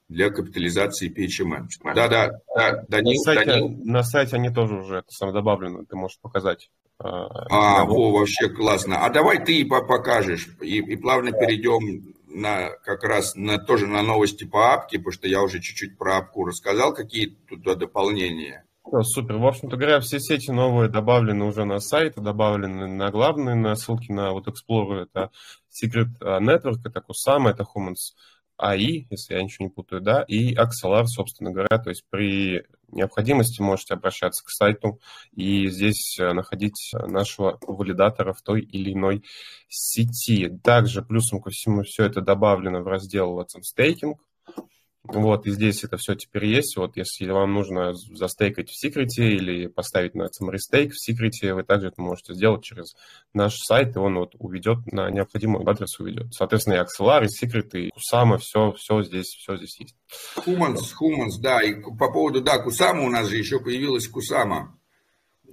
[0.10, 1.68] для капитализации PHMN.
[1.94, 3.70] Да, да, да, Данил, на сайте, Данил.
[3.84, 6.70] На сайте они тоже уже это сам добавлено, ты можешь показать.
[7.00, 9.06] А, о, вообще классно.
[9.06, 14.46] А давай ты покажешь и, и плавно перейдем на, как раз на, тоже на новости
[14.46, 18.64] по апке, потому что я уже чуть-чуть про апку рассказал, какие туда дополнения.
[19.02, 19.38] Супер.
[19.38, 24.12] В общем-то говоря, все сети новые добавлены уже на сайт, добавлены на главные, на ссылки
[24.12, 25.30] на вот Explorer, это
[25.70, 28.16] Secret Network, это Kusama, это Humans
[28.60, 33.62] AI, если я ничего не путаю, да, и Axelar, собственно говоря, то есть при необходимости
[33.62, 35.00] можете обращаться к сайту
[35.34, 39.24] и здесь э, находить нашего валидатора в той или иной
[39.68, 40.50] сети.
[40.64, 44.16] Также плюсом ко всему все это добавлено в раздел Let's Staking,
[45.08, 46.78] вот, и здесь это все теперь есть.
[46.78, 51.64] Вот, если вам нужно застейкать в секрете или поставить на summary stake в секрете, вы
[51.64, 52.96] также это можете сделать через
[53.34, 56.34] наш сайт, и он вот уведет на необходимый адрес уведет.
[56.34, 59.96] Соответственно, и Axelar, и Secret, и Kusama, все, все здесь, все здесь есть.
[60.46, 64.78] Humans, Humans, да, и по поводу, да, Кусама у нас же еще появилась Кусама.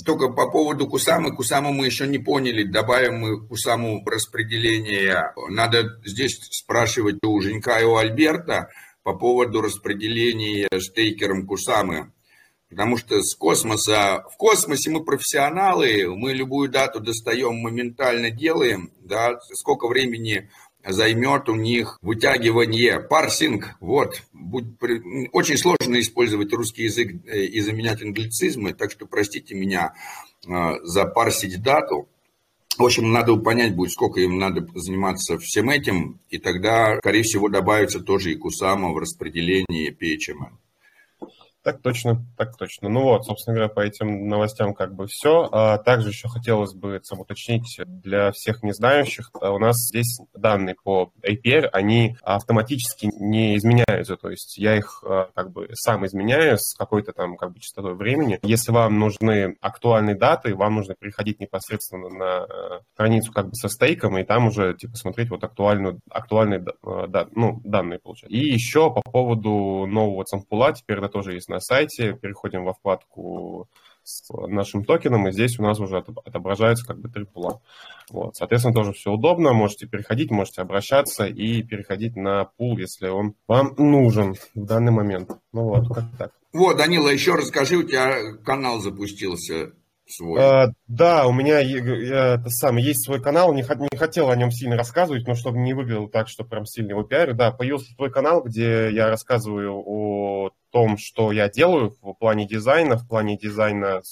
[0.05, 5.33] Только по поводу Кусамы, Кусаму мы еще не поняли, добавим мы Кусаму распределение.
[5.49, 8.71] Надо здесь спрашивать у Женька и у Альберта,
[9.05, 12.11] по поводу распределения стейкером Кусамы.
[12.71, 19.38] Потому что с космоса, в космосе мы профессионалы, мы любую дату достаем, моментально делаем, да,
[19.53, 20.51] сколько времени
[20.85, 24.64] займет у них вытягивание, парсинг, вот, будь,
[25.33, 29.95] очень сложно использовать русский язык э, и заменять англицизмы, так что простите меня
[30.47, 30.51] э,
[30.83, 32.09] за парсить дату,
[32.78, 37.48] в общем, надо понять будет, сколько им надо заниматься всем этим, и тогда, скорее всего,
[37.48, 40.63] добавится тоже и Кусама в распределении PHM.
[41.64, 42.90] Так точно, так точно.
[42.90, 45.48] Ну вот, собственно говоря, по этим новостям как бы все.
[45.50, 50.20] А также еще хотелось бы сам уточнить для всех не знающих, а у нас здесь
[50.35, 56.05] данные по APR, они автоматически не изменяются, то есть я их а, как бы сам
[56.05, 58.38] изменяю с какой-то там как бы частотой времени.
[58.42, 63.70] Если вам нужны актуальные даты, вам нужно переходить непосредственно на э, страницу как бы со
[63.70, 66.62] стейком и там уже типа смотреть вот актуальную, актуальные
[67.09, 68.31] да, ну, данные получать.
[68.31, 73.69] И еще по поводу нового цампула, теперь это тоже есть на сайте, переходим во вкладку
[74.03, 77.62] с нашим токеном, и здесь у нас уже отображается как бы три пула.
[78.11, 83.35] Вот, соответственно, тоже все удобно, можете переходить, можете обращаться и переходить на пул, если он
[83.49, 85.31] вам нужен в данный момент.
[85.53, 86.33] Ну вот, как так.
[86.53, 89.73] Вот, Данила, еще расскажи, у тебя канал запустился
[90.07, 90.40] свой.
[90.40, 94.51] А, да, у меня я, это сам, есть свой канал, не, не хотел о нем
[94.51, 97.35] сильно рассказывать, но чтобы не выглядело так, что прям сильно его пиарю.
[97.35, 102.96] Да, появился свой канал, где я рассказываю о том, что я делаю в плане дизайна,
[102.96, 104.02] в плане дизайна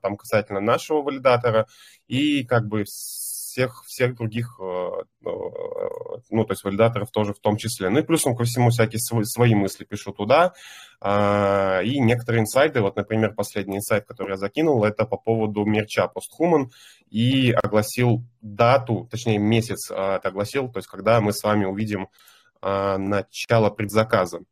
[0.00, 1.66] там касательно нашего валидатора
[2.06, 5.28] и как бы всех, всех других, э, э,
[6.30, 7.88] ну, то есть валидаторов тоже в том числе.
[7.88, 10.52] Ну и плюсом ко всему всякие свои мысли пишу туда.
[11.00, 16.08] А, и некоторые инсайды, вот, например, последний инсайт, который я закинул, это по поводу мерча
[16.08, 16.66] Posthuman
[17.10, 22.06] и огласил дату, точнее месяц а, это огласил, то есть когда мы с вами увидим
[22.60, 24.42] а, начало предзаказа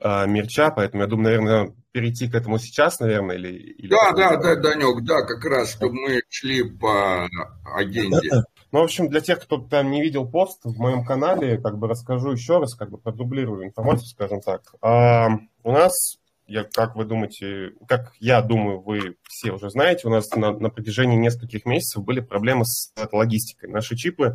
[0.00, 3.52] мерча, поэтому я думаю, наверное, перейти к этому сейчас, наверное, или...
[3.52, 7.28] или да, да, да, Данек, да, как раз, чтобы мы шли по
[7.76, 8.30] агенде.
[8.72, 11.86] Ну, в общем, для тех, кто там не видел пост в моем канале, как бы
[11.86, 14.62] расскажу еще раз, как бы продублирую информацию, скажем так.
[14.82, 15.28] А,
[15.62, 20.28] у нас, я, как вы думаете, как я думаю, вы все уже знаете, у нас
[20.34, 23.70] на, на протяжении нескольких месяцев были проблемы с логистикой.
[23.70, 24.34] Наши чипы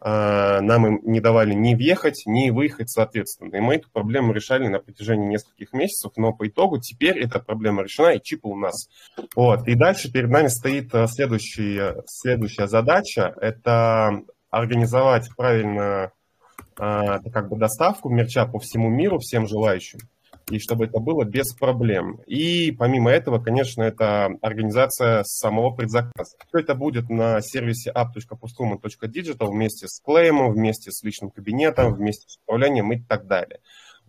[0.00, 3.56] нам им не давали ни въехать, ни выехать соответственно.
[3.56, 7.82] И мы эту проблему решали на протяжении нескольких месяцев, но по итогу теперь эта проблема
[7.82, 8.88] решена, и чипы у нас.
[9.34, 9.66] Вот.
[9.66, 16.12] И дальше перед нами стоит а, следующая, следующая задача, это организовать правильно
[16.76, 19.98] как бы доставку мерча по всему миру всем желающим
[20.50, 22.20] и чтобы это было без проблем.
[22.26, 26.36] И помимо этого, конечно, это организация самого предзаказа.
[26.46, 32.38] Все это будет на сервисе app.posthuman.digital вместе с клеймом, вместе с личным кабинетом, вместе с
[32.42, 33.60] управлением и так далее.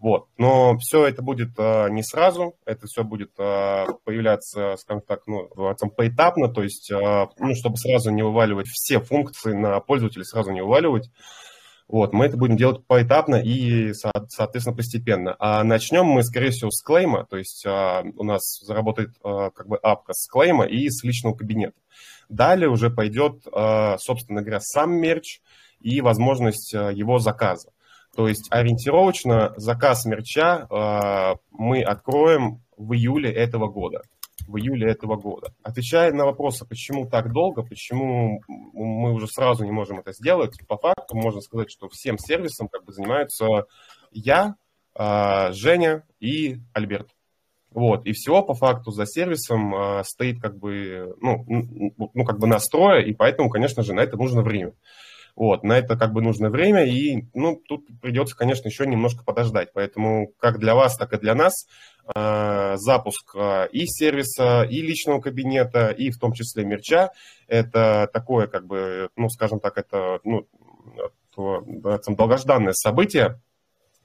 [0.02, 0.28] Вот.
[0.38, 5.50] Но все это будет а, не сразу, это все будет а, появляться, скажем так, ну,
[5.78, 10.52] там, поэтапно, то есть, а, ну, чтобы сразу не вываливать все функции на пользователя, сразу
[10.52, 11.10] не вываливать.
[11.90, 15.36] Вот, мы это будем делать поэтапно и, соответственно, постепенно.
[15.40, 19.68] А начнем мы, скорее всего, с клейма, то есть а, у нас заработает а, как
[19.68, 21.74] бы апка с клейма и с личного кабинета.
[22.30, 25.40] Далее уже пойдет, а, собственно говоря, сам мерч
[25.80, 27.72] и возможность а, его заказа.
[28.16, 34.04] То есть ориентировочно заказ мерча а, мы откроем в июле этого года
[34.50, 35.54] в июле этого года.
[35.64, 40.78] Отвечая на вопрос, почему так долго, почему мы уже сразу не можем это сделать, по
[40.78, 43.66] факту можно сказать, что всем сервисом как бы занимаются
[44.12, 44.56] я,
[44.96, 47.10] а, Женя и Альберт.
[47.72, 52.48] Вот, и всего по факту за сервисом э, стоит как бы, ну, ну, как бы
[52.48, 54.74] настроя, и поэтому, конечно же, на это нужно время.
[55.36, 59.70] Вот, на это как бы нужно время, и, ну, тут придется, конечно, еще немножко подождать.
[59.74, 61.66] Поэтому как для вас, так и для нас
[62.14, 67.12] э, запуск э, и сервиса, и личного кабинета, и в том числе мерча,
[67.48, 70.48] это такое, как бы, ну, скажем так, это, ну,
[71.36, 73.40] долгожданное событие,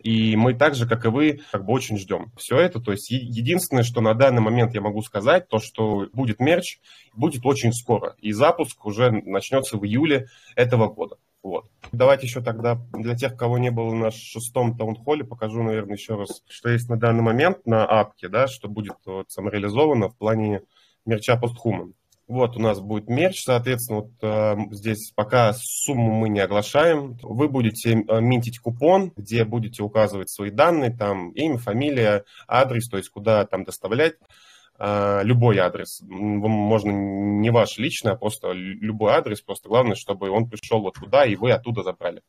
[0.05, 2.78] и мы так же, как и вы, как бы очень ждем все это.
[2.78, 6.78] То есть единственное, что на данный момент я могу сказать, то, что будет мерч,
[7.14, 8.14] будет очень скоро.
[8.18, 10.26] И запуск уже начнется в июле
[10.57, 11.16] этого года.
[11.42, 11.70] Вот.
[11.90, 16.42] Давайте еще тогда для тех, кого не было на шестом таунхолле, покажу, наверное, еще раз,
[16.48, 20.62] что есть на данный момент на апке, да, что будет вот, самореализовано в плане
[21.07, 21.94] мерча постхуман.
[22.27, 27.18] Вот у нас будет мерч, соответственно, вот э, здесь пока сумму мы не оглашаем.
[27.22, 32.97] Вы будете э, минтить купон, где будете указывать свои данные, там имя, фамилия, адрес, то
[32.97, 34.14] есть куда там доставлять.
[34.79, 40.49] Э, любой адрес, можно не ваш личный, а просто любой адрес, просто главное, чтобы он
[40.49, 42.22] пришел вот туда, и вы оттуда забрали.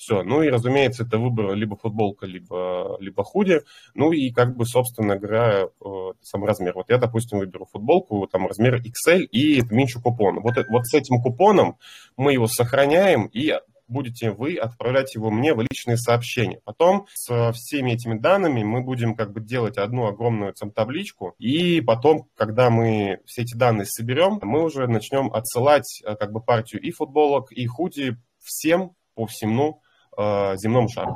[0.00, 0.22] Все.
[0.22, 3.60] Ну и, разумеется, это выбор либо футболка, либо, либо худи.
[3.92, 6.72] Ну и, как бы, собственно говоря, э, сам размер.
[6.74, 10.40] Вот я, допустим, выберу футболку, там размер XL и отмечу купон.
[10.40, 11.76] Вот, вот с этим купоном
[12.16, 13.52] мы его сохраняем и
[13.88, 16.62] будете вы отправлять его мне в личные сообщения.
[16.64, 22.26] Потом с всеми этими данными мы будем как бы делать одну огромную табличку, и потом,
[22.36, 26.90] когда мы все эти данные соберем, мы уже начнем отсылать э, как бы партию и
[26.90, 29.82] футболок, и худи всем по всему
[30.20, 31.12] э, земном шаре.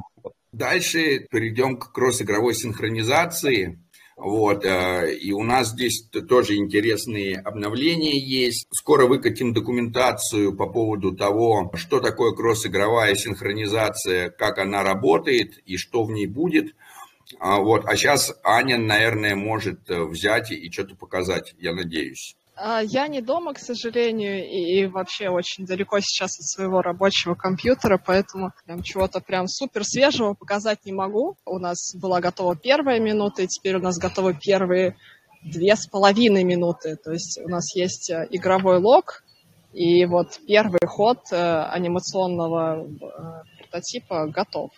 [0.53, 3.81] Дальше перейдем к кросс-игровой синхронизации.
[4.17, 8.67] Вот, э, и у нас здесь тоже интересные обновления есть.
[8.71, 16.05] Скоро выкатим документацию по поводу того, что такое кросс-игровая синхронизация, как она работает и что
[16.05, 16.77] в ней будет.
[17.41, 22.37] А вот, а сейчас Аня, наверное, может э, взять и что-то показать, я надеюсь.
[22.57, 28.01] А, я не дома, к сожалению, и вообще очень далеко сейчас от своего рабочего компьютера,
[28.05, 31.37] поэтому прям чего-то прям супер свежего показать не могу.
[31.45, 34.97] У нас была готова первая минута, и теперь у нас готовы первые
[35.43, 36.97] две с половиной минуты.
[36.97, 39.25] То есть у нас есть э, игровой лог,
[39.73, 44.71] и вот первый ход э, анимационного э, прототипа готов.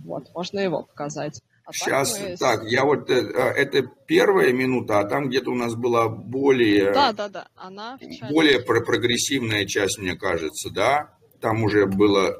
[0.00, 1.40] Вот, можно его показать.
[1.66, 2.36] А Сейчас, мы...
[2.36, 6.92] так, я вот, э, а, это первая минута, а там где-то у нас была более...
[6.92, 7.98] Да, да, да, она...
[8.30, 11.10] Более про прогрессивная часть, мне кажется, да?
[11.40, 12.36] Там уже было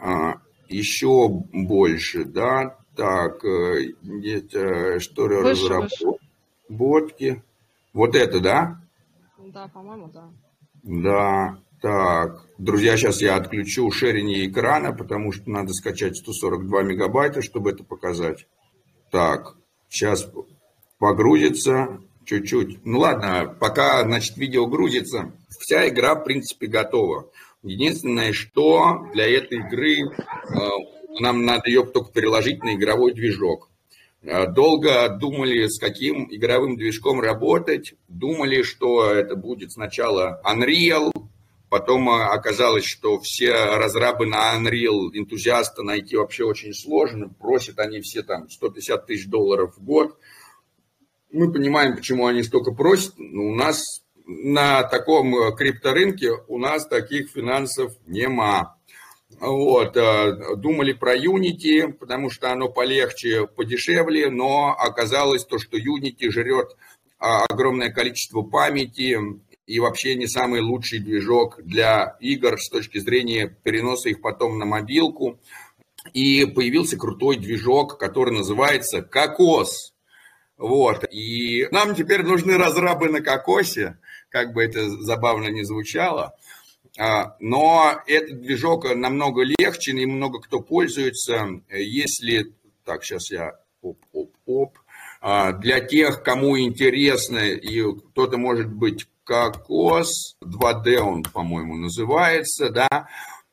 [0.00, 0.34] а,
[0.68, 2.78] еще больше, да?
[2.94, 6.22] Так, э, где-то, что разработки.
[7.92, 8.80] Вот это, да?
[9.38, 10.30] Да, по-моему, да.
[10.84, 11.58] Да.
[11.82, 17.84] Так, друзья, сейчас я отключу шерение экрана, потому что надо скачать 142 мегабайта, чтобы это
[17.84, 18.46] показать.
[19.10, 19.56] Так,
[19.88, 20.26] сейчас
[20.98, 22.84] погрузится чуть-чуть.
[22.84, 27.30] Ну ладно, пока, значит, видео грузится, вся игра, в принципе, готова.
[27.62, 30.58] Единственное, что для этой игры э,
[31.20, 33.68] нам надо ее только переложить на игровой движок.
[34.22, 37.94] Э, долго думали, с каким игровым движком работать.
[38.08, 41.12] Думали, что это будет сначала Unreal,
[41.76, 47.28] Потом а, оказалось, что все разрабы на Unreal энтузиаста найти вообще очень сложно.
[47.28, 50.18] Просят они все там 150 тысяч долларов в год.
[51.30, 53.12] Мы понимаем, почему они столько просят.
[53.18, 53.82] Но у нас
[54.24, 58.78] на таком э, крипторынке у нас таких финансов нема.
[59.38, 66.30] Вот, э, думали про Unity, потому что оно полегче, подешевле, но оказалось то, что Unity
[66.30, 66.74] жрет
[67.18, 69.18] а, огромное количество памяти,
[69.66, 74.64] и вообще не самый лучший движок для игр с точки зрения переноса их потом на
[74.64, 75.40] мобилку.
[76.12, 79.92] И появился крутой движок, который называется «Кокос».
[80.56, 81.04] Вот.
[81.12, 83.98] И нам теперь нужны разрабы на кокосе,
[84.30, 86.34] как бы это забавно не звучало.
[86.98, 91.60] А, но этот движок намного легче, и много кто пользуется.
[91.70, 92.54] Если...
[92.84, 93.58] Так, сейчас я...
[93.82, 94.78] Оп-оп-оп.
[95.20, 103.08] А, для тех, кому интересно, и кто-то, может быть, Кокос, 2D он, по-моему, называется, да,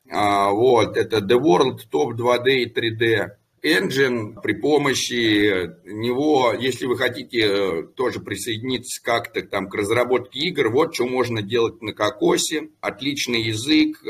[0.08, 3.30] а, вот, это The World Top 2D и 3D
[3.64, 4.40] Engine.
[4.42, 10.94] При помощи него, если вы хотите э, тоже присоединиться как-то там к разработке игр, вот
[10.94, 12.68] что можно делать на Кокосе.
[12.80, 14.02] Отличный язык,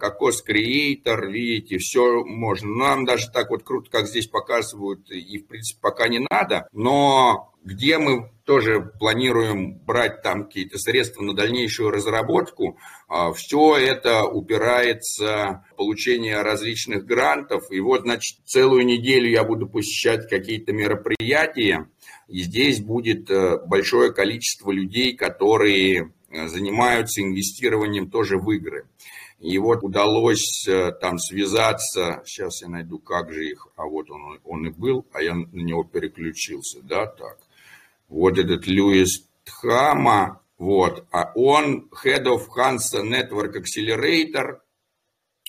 [0.00, 2.68] Кокос Creator, видите, все можно.
[2.70, 7.51] Нам даже так вот круто, как здесь показывают, и в принципе пока не надо, но
[7.64, 12.76] где мы тоже планируем брать там какие-то средства на дальнейшую разработку.
[13.08, 17.70] А, Все это упирается в получение различных грантов.
[17.70, 21.88] И вот, значит, целую неделю я буду посещать какие-то мероприятия.
[22.26, 28.88] И здесь будет э, большое количество людей, которые э, занимаются инвестированием тоже в игры.
[29.38, 34.40] И вот удалось э, там связаться, сейчас я найду, как же их, а вот он,
[34.44, 37.38] он и был, а я на него переключился, да, так
[38.12, 44.58] вот этот Льюис Тхама, вот, а он Head of Hansa Network Accelerator,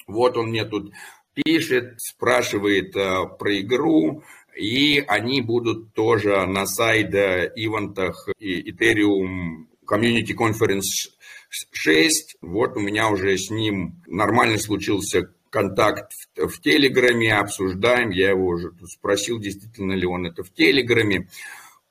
[0.07, 0.91] вот он мне тут
[1.34, 4.24] пишет, спрашивает э, про игру,
[4.55, 11.11] и они будут тоже на сайте ивентах Ethereum Community Conference
[11.49, 12.38] 6.
[12.41, 18.47] Вот у меня уже с ним нормально случился контакт в, в Телеграме, обсуждаем, я его
[18.47, 21.28] уже спросил, действительно ли он это в Телеграме.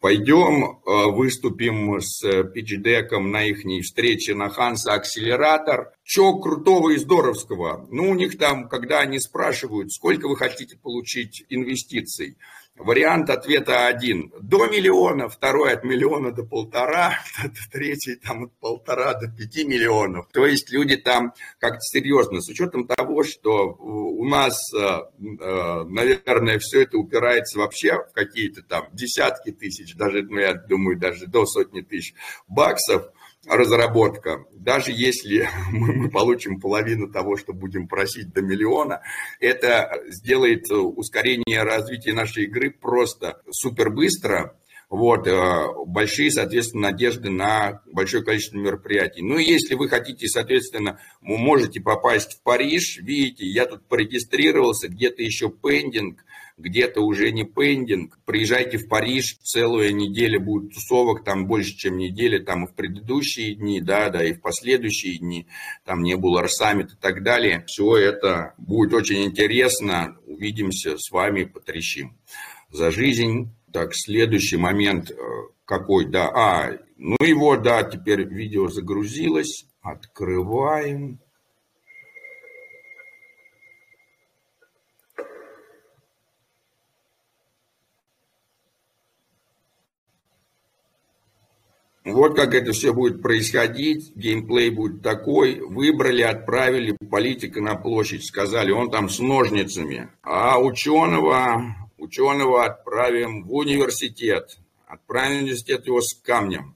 [0.03, 5.93] Пойдем э, выступим с пичдеком на их встрече на Ханса Акселератор.
[6.03, 7.87] Че крутого и здоровского?
[7.89, 12.37] Ну, у них там, когда они спрашивают, сколько вы хотите получить инвестиций,
[12.77, 14.33] Вариант ответа один.
[14.41, 17.19] До миллиона, второй от миллиона до полтора,
[17.73, 20.29] третий там от полтора до пяти миллионов.
[20.33, 26.59] То есть люди там как-то серьезно, с учетом того, что у нас, э, э, наверное,
[26.59, 31.45] все это упирается вообще в какие-то там десятки тысяч, даже, ну, я думаю, даже до
[31.47, 32.15] сотни тысяч
[32.49, 33.07] баксов–
[33.47, 39.03] разработка, даже если мы, получим половину того, что будем просить до миллиона,
[39.41, 44.57] это сделает ускорение развития нашей игры просто супер быстро.
[44.89, 49.23] Вот, э, большие, соответственно, надежды на большое количество мероприятий.
[49.23, 55.23] Ну если вы хотите, соответственно, вы можете попасть в Париж, видите, я тут порегистрировался, где-то
[55.23, 56.23] еще пендинг,
[56.57, 58.19] где-то уже не пендинг.
[58.25, 63.55] Приезжайте в Париж, целая неделя будет тусовок, там больше, чем неделя, там и в предыдущие
[63.55, 65.47] дни, да, да, и в последующие дни,
[65.85, 67.65] там не было Арсамит и так далее.
[67.67, 72.19] Все это будет очень интересно, увидимся с вами, потрещим
[72.71, 73.55] за жизнь.
[73.73, 75.15] Так, следующий момент э,
[75.65, 81.22] какой, да, а, ну вот, да, теперь видео загрузилось, открываем.
[92.05, 95.61] Вот как это все будет происходить, геймплей будет такой.
[95.61, 100.11] Выбрали, отправили политика на площадь, сказали, он там с ножницами.
[100.23, 104.59] А ученого, ученого отправим в университет.
[104.87, 106.75] Отправим в университет его с камнем.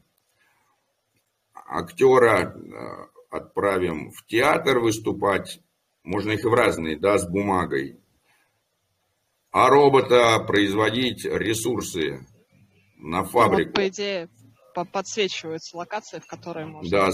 [1.55, 5.61] Актера э, отправим в театр выступать.
[6.05, 7.99] Можно их в разные, да, с бумагой.
[9.51, 12.24] А робота производить ресурсы
[12.99, 13.59] на фабрику.
[13.59, 14.29] Ну, вот, по идее,
[14.85, 16.91] подсвечиваются локации, в которые можно...
[16.91, 17.11] Да,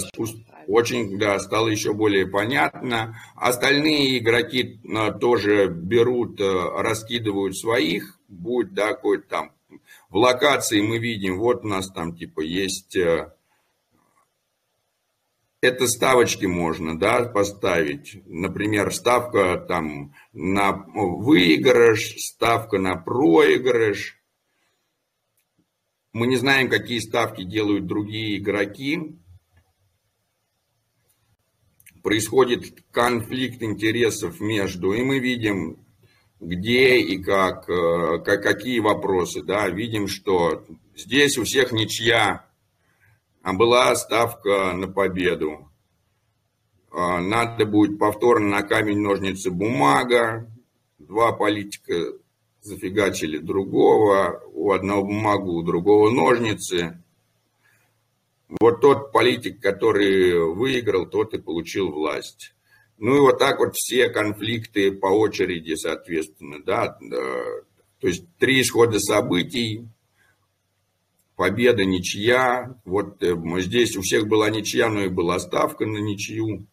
[0.67, 3.17] очень, да, стало еще более понятно.
[3.37, 9.53] Остальные игроки а, тоже берут, а, раскидывают своих, будет, да, какой-то там...
[10.11, 12.97] В локации мы видим, вот у нас там типа есть...
[12.97, 13.35] А,
[15.61, 18.21] это ставочки можно, да, поставить.
[18.27, 24.19] Например, ставка там на выигрыш, ставка на проигрыш–
[26.13, 29.17] мы не знаем, какие ставки делают другие игроки.
[32.03, 35.87] Происходит конфликт интересов между, и мы видим,
[36.41, 39.43] где и как, э, как какие вопросы.
[39.43, 39.69] Да?
[39.69, 42.47] Видим, что здесь у всех ничья,
[43.43, 45.71] а была ставка на победу.
[46.91, 50.51] А, надо будет повторно на камень, ножницы, бумага.
[50.99, 52.13] Два политика
[52.63, 57.03] зафигачили другого, у одного бумагу, у другого ножницы.
[58.61, 62.55] Вот тот политик, который выиграл, тот и получил власть.
[62.99, 66.99] Ну и вот так вот все конфликты по очереди, соответственно, да.
[67.99, 69.89] То есть три исхода событий,
[71.37, 72.77] победа, ничья.
[72.85, 76.67] Вот э, здесь у всех была ничья, но и была ставка на ничью.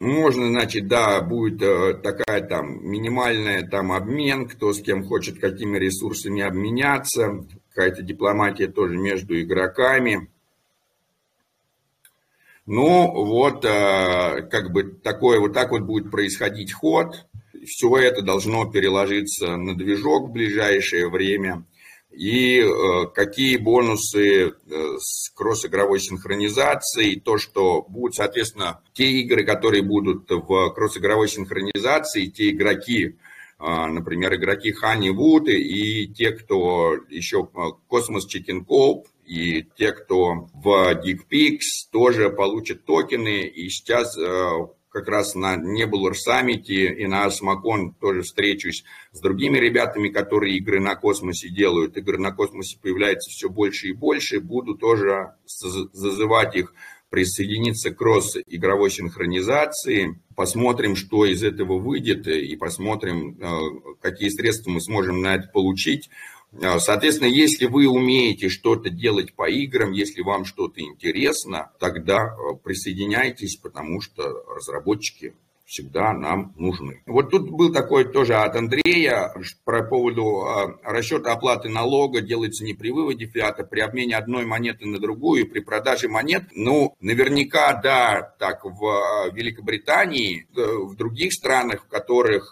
[0.00, 5.76] Можно, значит, да, будет э, такая там минимальная там обмен, кто с кем хочет какими
[5.76, 10.30] ресурсами обменяться, какая-то дипломатия тоже между игроками.
[12.64, 17.26] Ну, вот, э, как бы такое, вот так вот будет происходить ход.
[17.66, 21.64] Все это должно переложиться на движок в ближайшее время.
[22.18, 24.52] И э, какие бонусы э,
[24.98, 32.50] с кросс-игровой синхронизацией, то, что будут, соответственно, те игры, которые будут в кросс-игровой синхронизации, те
[32.50, 33.16] игроки,
[33.60, 37.48] например, игроки Honeywood и те, кто еще
[37.88, 41.58] Cosmos Chicken Coop, и те, кто в DeepPix,
[41.92, 43.46] тоже получат токены.
[43.46, 44.16] И сейчас
[44.90, 50.80] как раз на Nebulor саммите и на Асмакон тоже встречусь с другими ребятами, которые игры
[50.80, 51.96] на космосе делают.
[51.96, 54.40] Игры на космосе появляется все больше и больше.
[54.40, 56.74] Буду тоже зазывать их
[57.10, 60.20] присоединиться к кросс-игровой синхронизации.
[60.36, 66.10] Посмотрим, что из этого выйдет, и посмотрим, э, какие средства мы сможем на это получить.
[66.52, 72.56] А, соответственно, если вы умеете что-то делать по играм, если вам что-то интересно, тогда э,
[72.62, 75.34] присоединяйтесь, потому что разработчики
[75.68, 77.02] всегда нам нужны.
[77.06, 82.72] Вот тут был такой тоже от Андрея про поводу а, расчета оплаты налога делается не
[82.72, 86.44] при выводе фиата, при обмене одной монеты на другую, при продаже монет.
[86.54, 92.50] Ну, наверняка, да, так в а, Великобритании, э, в других странах, в которых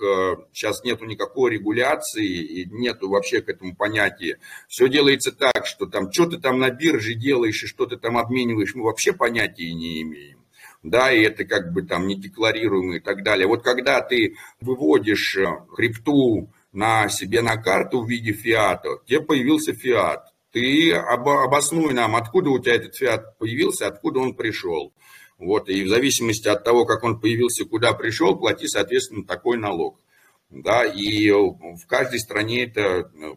[0.53, 4.39] сейчас э, нету никакой регуляции и нету вообще к этому понятия,
[4.69, 8.19] все делается так, что там, что ты там на бирже делаешь и что ты там
[8.19, 10.46] обмениваешь, мы вообще понятия не имеем
[10.91, 13.47] да, и это как бы там не декларируемо и так далее.
[13.49, 19.73] Вот когда ты выводишь э, крипту на себе на карту в виде фиата, тебе появился
[19.73, 20.33] фиат.
[20.53, 24.93] Ты обоснуй нам, откуда у тебя этот фиат появился, откуда он пришел.
[25.39, 30.01] Вот, и в зависимости от того, как он появился, куда пришел, плати, соответственно, такой налог.
[30.49, 33.33] Да, и в каждой стране это э,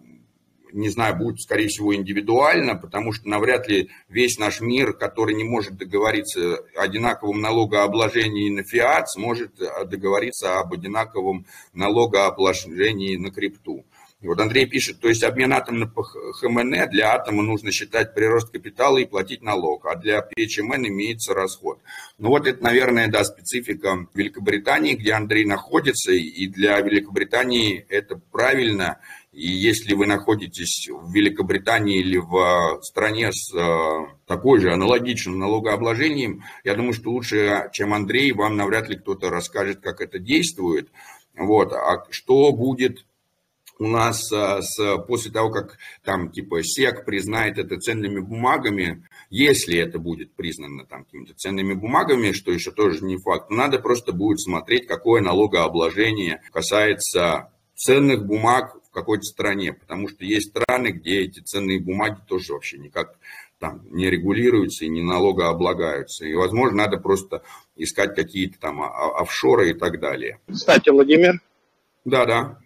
[0.74, 5.44] не знаю, будет, скорее всего, индивидуально, потому что навряд ли весь наш мир, который не
[5.44, 9.52] может договориться о одинаковом налогообложении на фиат, сможет
[9.86, 13.86] договориться об одинаковом налогообложении на крипту.
[14.22, 18.98] Вот Андрей пишет, то есть обмен атом на ХМН для атома нужно считать прирост капитала
[18.98, 21.80] и платить налог, а для PHMN имеется расход.
[22.18, 29.00] Ну вот это, наверное, да, специфика Великобритании, где Андрей находится, и для Великобритании это правильно–
[29.32, 35.38] и если вы находитесь в Великобритании или в э, стране с э, такой же аналогичным
[35.38, 40.90] налогообложением, я думаю, что лучше, чем Андрей, вам навряд ли кто-то расскажет, как это действует.
[41.38, 41.74] Вот.
[41.74, 43.06] А что будет
[43.78, 50.00] у нас с, после того, как там типа СЕК признает это ценными бумагами, если это
[50.00, 54.88] будет признано там какими-то ценными бумагами, что еще тоже не факт, надо просто будет смотреть,
[54.88, 61.80] какое налогообложение касается ценных бумаг в какой-то стране, потому что есть страны, где эти ценные
[61.80, 63.18] бумаги тоже вообще никак
[63.60, 66.26] там не регулируются и не налогооблагаются.
[66.26, 67.44] И, возможно, надо просто
[67.76, 70.40] искать какие-то там офшоры и так далее.
[70.50, 71.42] Кстати, Владимир.
[72.06, 72.58] Да, да.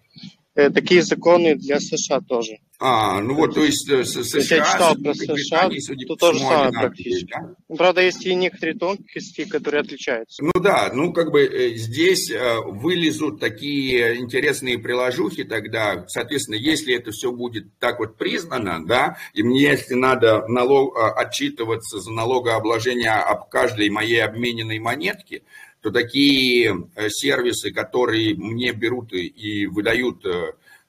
[0.56, 2.60] Э, такие законы для США тоже.
[2.80, 4.58] А, ну вот, то есть э, США...
[4.58, 5.70] Я читал про США,
[6.08, 7.32] тут тоже самое практически.
[7.32, 7.56] Да?
[7.70, 10.44] Ну, правда, есть и некоторые тонкости, которые отличаются.
[10.44, 12.32] Ну да, ну как бы э, здесь
[12.66, 19.42] вылезут такие интересные приложухи тогда, соответственно, если это все будет так вот признано, да, и
[19.42, 25.42] мне если надо налог, отчитываться за налогообложение об каждой моей обмененной монетке,
[25.84, 30.26] то такие сервисы, которые мне берут и выдают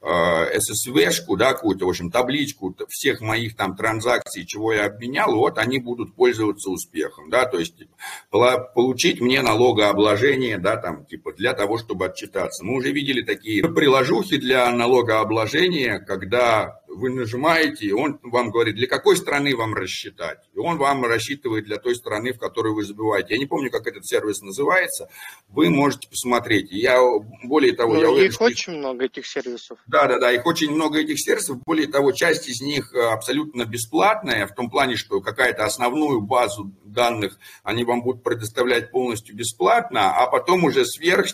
[0.01, 5.79] SSV-шку, да, какую-то, в общем, табличку всех моих там транзакций, чего я обменял, вот они
[5.79, 11.79] будут пользоваться успехом, да, то есть типа, получить мне налогообложение, да, там, типа, для того,
[11.79, 12.65] чтобы отчитаться.
[12.65, 18.87] Мы уже видели такие приложухи для налогообложения, когда вы нажимаете, и он вам говорит, для
[18.87, 20.39] какой страны вам рассчитать.
[20.55, 23.35] И он вам рассчитывает для той страны, в которую вы забиваете.
[23.35, 25.09] Я не помню, как этот сервис называется.
[25.49, 26.71] Вы можете посмотреть.
[26.71, 26.99] Я,
[27.43, 28.45] более того, ну, я уверен, их что...
[28.45, 29.79] очень много, этих сервисов.
[29.87, 31.59] Да, да, да, их очень много, этих сервисов.
[31.65, 36.73] Более того, часть из них э, абсолютно бесплатная, в том плане, что какая-то основную базу
[36.85, 41.27] данных они вам будут предоставлять полностью бесплатно, а потом уже сверх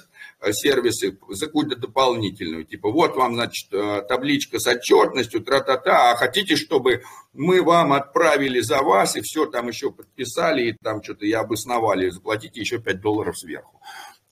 [0.52, 2.64] сервисы за какую-то дополнительную.
[2.64, 8.60] Типа, вот вам, значит, э, табличка с отчетностью, тра-та-та, а хотите, чтобы мы вам отправили
[8.60, 13.00] за вас, и все там еще подписали, и там что-то и обосновали, заплатите еще 5
[13.00, 13.80] долларов сверху.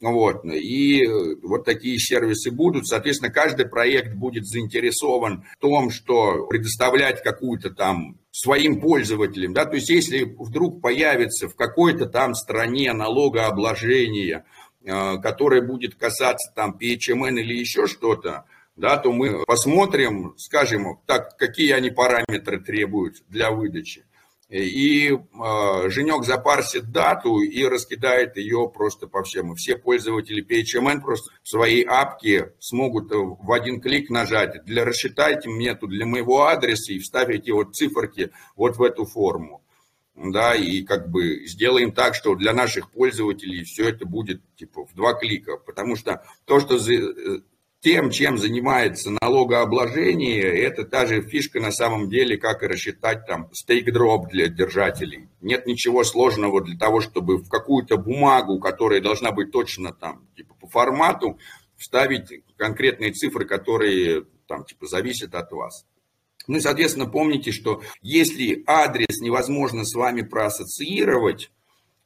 [0.00, 0.44] Вот.
[0.44, 2.86] И э, вот такие сервисы будут.
[2.86, 9.54] Соответственно, каждый проект будет заинтересован в том, что предоставлять какую-то там своим пользователям.
[9.54, 9.64] Да?
[9.64, 14.44] То есть, если вдруг появится в какой-то там стране налогообложение,
[14.85, 18.45] Э, которая будет касаться там PHMN или еще что-то,
[18.76, 24.05] да, то мы посмотрим, скажем, так, какие они параметры требуют для выдачи.
[24.49, 29.57] и э, Женек запарсит дату и раскидает ее просто по всем.
[29.57, 34.64] Все пользователи PHMN просто в своей апке смогут в один клик нажать.
[34.64, 39.61] Для рассчитайте метод для моего адреса и вставите вот циферки вот в эту форму.
[40.20, 44.94] Да, и как бы сделаем так, что для наших пользователей все это будет типа в
[44.94, 45.56] два клика.
[45.58, 46.78] Потому что то, что
[47.80, 53.48] тем, чем занимается налогообложение, это та же фишка на самом деле, как и рассчитать там
[53.52, 55.28] стейк-дроп для держателей.
[55.40, 60.54] Нет ничего сложного для того, чтобы в какую-то бумагу, которая должна быть точно там типа
[60.60, 61.38] по формату,
[61.76, 65.86] вставить конкретные цифры, которые там типа зависят от вас.
[66.49, 71.53] Ну и, соответственно, помните, что если адрес невозможно с вами проассоциировать,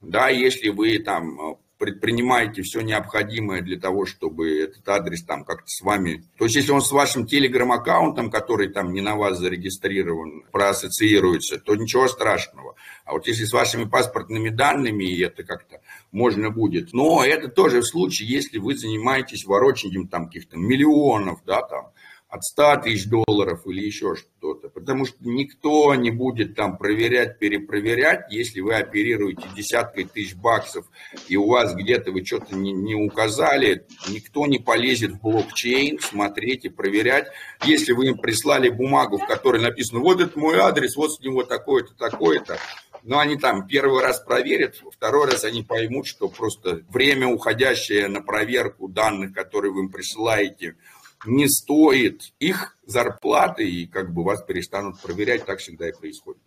[0.02, 5.80] да, если вы там предпринимаете все необходимое для того, чтобы этот адрес там как-то с
[5.80, 6.22] вами...
[6.38, 11.74] То есть, если он с вашим телеграм-аккаунтом, который там не на вас зарегистрирован, проассоциируется, то
[11.74, 12.76] ничего страшного.
[13.04, 15.80] А вот если с вашими паспортными данными, и это как-то
[16.12, 16.92] можно будет.
[16.92, 21.90] Но это тоже в случае, если вы занимаетесь ворочением там каких-то миллионов, да, там,
[22.32, 24.70] от 100 тысяч долларов или еще что-то.
[24.70, 30.86] Потому что никто не будет там проверять, перепроверять, если вы оперируете десяткой тысяч баксов,
[31.28, 36.64] и у вас где-то вы что-то не, не указали, никто не полезет в блокчейн смотреть
[36.64, 37.26] и проверять.
[37.64, 41.42] Если вы им прислали бумагу, в которой написано, вот это мой адрес, вот с него
[41.42, 42.56] такое-то, такое-то,
[43.02, 48.22] но они там первый раз проверят, второй раз они поймут, что просто время, уходящее на
[48.22, 50.76] проверку данных, которые вы им присылаете,
[51.24, 56.42] не стоит их зарплаты, и как бы вас перестанут проверять, так всегда и происходит.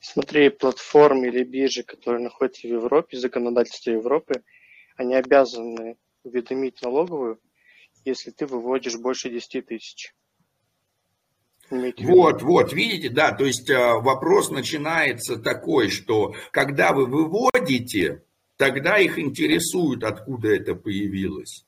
[0.00, 4.42] Смотри, платформы или биржи, которые находятся в Европе, законодательство Европы,
[4.96, 7.40] они обязаны уведомить налоговую,
[8.04, 10.14] если ты выводишь больше 10 тысяч.
[11.70, 18.22] Вот, вот, видите, да, то есть э, вопрос начинается такой, что когда вы выводите,
[18.56, 21.66] тогда их интересует, откуда это появилось.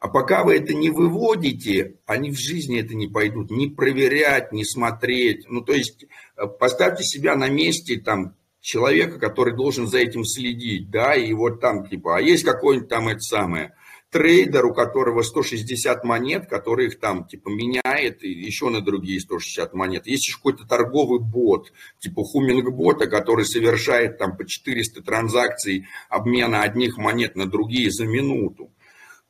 [0.00, 4.64] А пока вы это не выводите, они в жизни это не пойдут, не проверять, не
[4.64, 5.48] смотреть.
[5.48, 10.90] Ну, то есть э, поставьте себя на месте там человека, который должен за этим следить,
[10.90, 13.74] да, и вот там типа, а есть какой-нибудь там это самое,
[14.10, 19.74] трейдер, у которого 160 монет, который их там типа меняет и еще на другие 160
[19.74, 20.06] монет.
[20.06, 26.98] Есть еще какой-то торговый бот, типа хуминг-бота, который совершает там по 400 транзакций обмена одних
[26.98, 28.70] монет на другие за минуту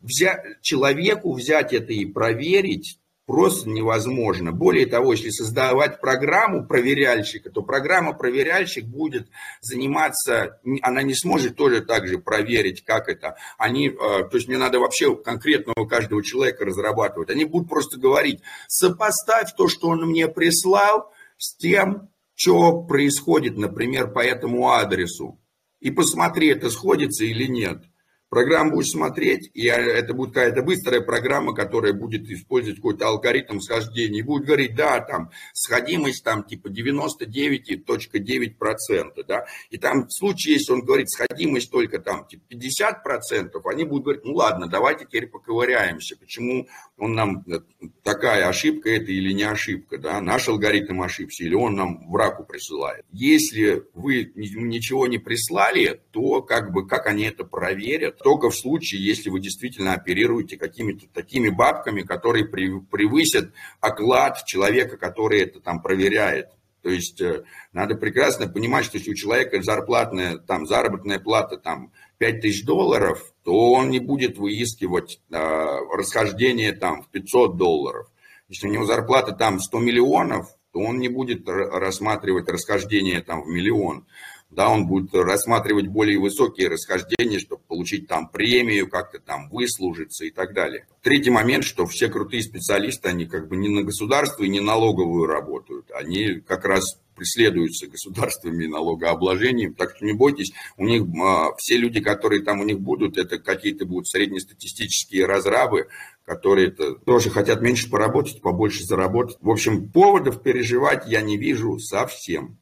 [0.00, 4.52] взять, человеку взять это и проверить просто невозможно.
[4.52, 9.28] Более того, если создавать программу проверяльщика, то программа проверяльщик будет
[9.60, 13.36] заниматься, она не сможет тоже так же проверить, как это.
[13.58, 17.28] Они, э, то есть мне надо вообще конкретного каждого человека разрабатывать.
[17.28, 24.10] Они будут просто говорить, сопоставь то, что он мне прислал, с тем, что происходит, например,
[24.10, 25.38] по этому адресу.
[25.80, 27.82] И посмотри, это сходится или нет.
[28.28, 34.20] Программу будешь смотреть, и это будет какая-то быстрая программа, которая будет использовать какой-то алгоритм схождения,
[34.20, 40.72] и будет говорить, да, там, сходимость там типа 99.9%, да, и там в случае, если
[40.72, 46.16] он говорит сходимость только там типа 50%, они будут говорить, ну ладно, давайте теперь поковыряемся,
[46.16, 46.68] почему
[46.98, 47.60] он нам э,
[48.02, 53.04] такая ошибка это или не ошибка, да, наш алгоритм ошибся, или он нам в присылает.
[53.12, 59.04] Если вы ничего не прислали, то как бы, как они это проверят, только в случае,
[59.04, 66.48] если вы действительно оперируете какими-то такими бабками, которые превысят оклад человека, который это там проверяет.
[66.82, 71.92] То есть э, надо прекрасно понимать, что если у человека зарплатная, там, заработная плата там,
[72.18, 78.06] 5 тысяч долларов, то он не будет выискивать э, расхождение там, в 500 долларов.
[78.48, 83.48] Если у него зарплата там 100 миллионов, то он не будет рассматривать расхождение там, в
[83.48, 84.06] миллион
[84.50, 90.30] да, он будет рассматривать более высокие расхождения, чтобы получить там премию, как-то там выслужиться и
[90.30, 90.86] так далее.
[91.02, 95.26] Третий момент, что все крутые специалисты, они как бы не на государство и не налоговую
[95.26, 101.54] работают, они как раз преследуются государствами и налогообложением, так что не бойтесь, у них а,
[101.56, 105.88] все люди, которые там у них будут, это какие-то будут среднестатистические разрабы,
[106.24, 109.36] которые -то тоже хотят меньше поработать, побольше заработать.
[109.40, 112.58] В общем, поводов переживать я не вижу совсем.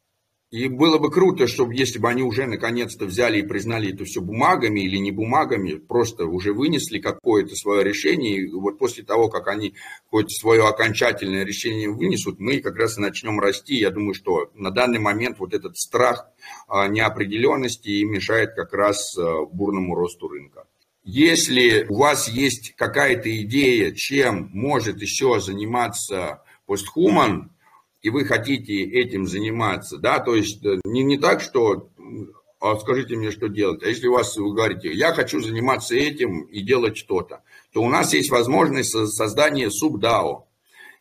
[0.49, 4.21] И было бы круто, чтобы если бы они уже наконец-то взяли и признали это все
[4.21, 9.49] бумагами или не бумагами, просто уже вынесли какое-то свое решение, и вот после того, как
[9.49, 9.73] они
[10.09, 13.75] хоть свое окончательное решение вынесут, мы как раз и начнем расти.
[13.75, 16.29] Я думаю, что на данный момент вот этот страх
[16.69, 20.63] а, неопределенности и мешает как раз а, бурному росту рынка.
[21.03, 27.51] Если у вас есть какая-то идея, чем может еще заниматься постхуман,
[28.01, 31.89] и вы хотите этим заниматься, да, то есть э, не, не так, что
[32.59, 33.83] а скажите мне, что делать.
[33.83, 37.89] А если у вас, вы говорите, я хочу заниматься этим и делать что-то, то у
[37.89, 40.47] нас есть возможность создания субдао.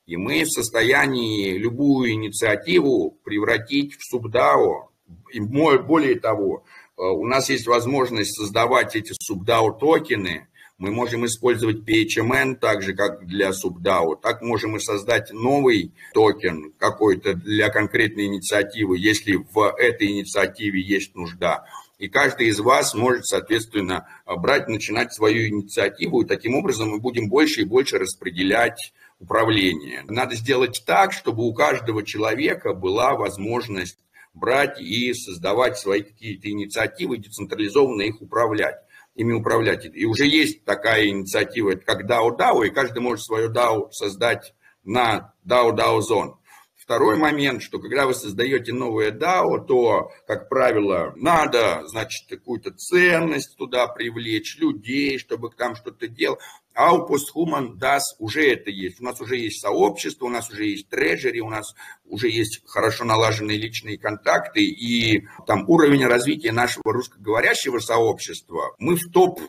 [0.07, 4.91] И мы в состоянии любую инициативу превратить в субдао.
[5.33, 6.65] И более того,
[6.97, 10.49] э, у нас есть возможность создавать эти субдао токены,
[10.79, 14.17] мы можем использовать PHMN так же, как для SubDAO.
[14.21, 21.15] Так можем и создать новый токен какой-то для конкретной инициативы, если в этой инициативе есть
[21.15, 21.65] нужда.
[21.99, 27.31] И каждый из вас может, соответственно, брать, начинать свою инициативу, и таким образом мы будем
[27.31, 30.05] больше и больше распределять управление.
[30.07, 33.99] Надо сделать так, чтобы у каждого человека была возможность
[34.35, 38.77] брать и создавать свои какие-то инициативы, децентрализованно их управлять
[39.17, 39.87] ими управлять.
[39.93, 44.55] И уже есть такая инициатива, как DAO-DAO, и каждый может свое DAO создать
[44.85, 46.35] на DAO-DAO Zone.
[46.77, 53.57] Второй момент, что когда вы создаете новое DAO, то, как правило, надо, значит, какую-то ценность
[53.57, 56.39] туда привлечь, людей, чтобы там что-то делать.
[56.79, 59.01] У Posthuman DAS уже это есть.
[59.01, 61.75] У нас уже есть сообщество, у нас уже есть трежери, у нас
[62.05, 69.11] уже есть хорошо налаженные личные контакты, и там уровень развития нашего русскоговорящего сообщества, мы в
[69.11, 69.41] топ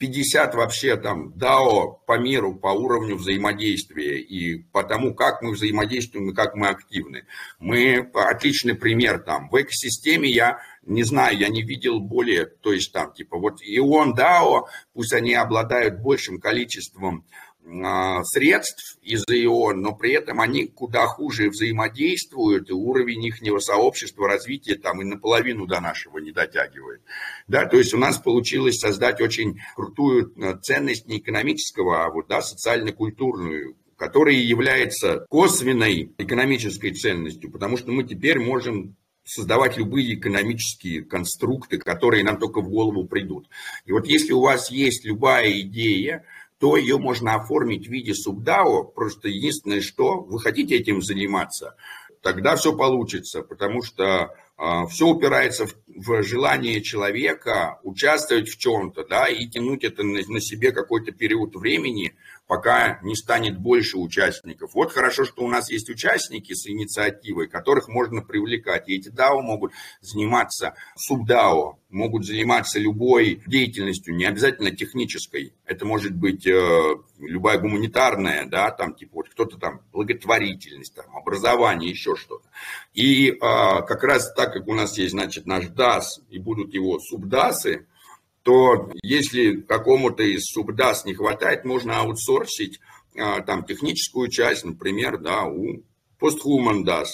[0.00, 6.30] 50 вообще там DAO по миру, по уровню взаимодействия и по тому, как мы взаимодействуем
[6.30, 7.26] и как мы активны.
[7.58, 9.50] Мы отличный пример там.
[9.50, 14.14] В экосистеме я не знаю, я не видел более, то есть там типа вот ион
[14.18, 14.62] DAO,
[14.94, 17.26] пусть они обладают большим количеством
[18.24, 24.76] средств из-за ИОН, но при этом они куда хуже взаимодействуют, и уровень их сообщества, развития
[24.76, 27.02] там и наполовину до нашего не дотягивает.
[27.48, 32.28] Да, то есть у нас получилось создать очень крутую а, ценность не экономического, а вот,
[32.28, 41.04] да, социально-культурную, которая является косвенной экономической ценностью, потому что мы теперь можем создавать любые экономические
[41.04, 43.48] конструкты, которые нам только в голову придут.
[43.84, 46.24] И вот если у вас есть любая идея,
[46.60, 48.84] то ее можно оформить в виде субдао.
[48.84, 51.74] Просто единственное, что вы хотите этим заниматься,
[52.20, 58.58] тогда все получится, потому что э, а, все упирается в, в желание человека участвовать в
[58.58, 62.14] чем-то, да, и тянуть это на, на себе какой-то период времени,
[62.50, 64.74] пока не станет больше участников.
[64.74, 68.88] Вот хорошо, что у нас есть участники с инициативой, которых можно привлекать.
[68.88, 69.70] И эти DAO могут
[70.00, 75.54] заниматься субдао, могут заниматься любой деятельностью, не обязательно технической.
[75.64, 81.90] Это может быть э, любая гуманитарная, да, там типа вот кто-то там благотворительность, там, образование,
[81.90, 82.48] еще что-то.
[82.94, 86.98] И э, как раз так как у нас есть, значит, наш DAS и будут его
[86.98, 87.86] субдасы,
[88.42, 92.80] то если какому-то из субдас не хватает, можно аутсорсить
[93.18, 95.82] а, там техническую часть, например, да, у
[96.18, 97.06] постхуман DAS.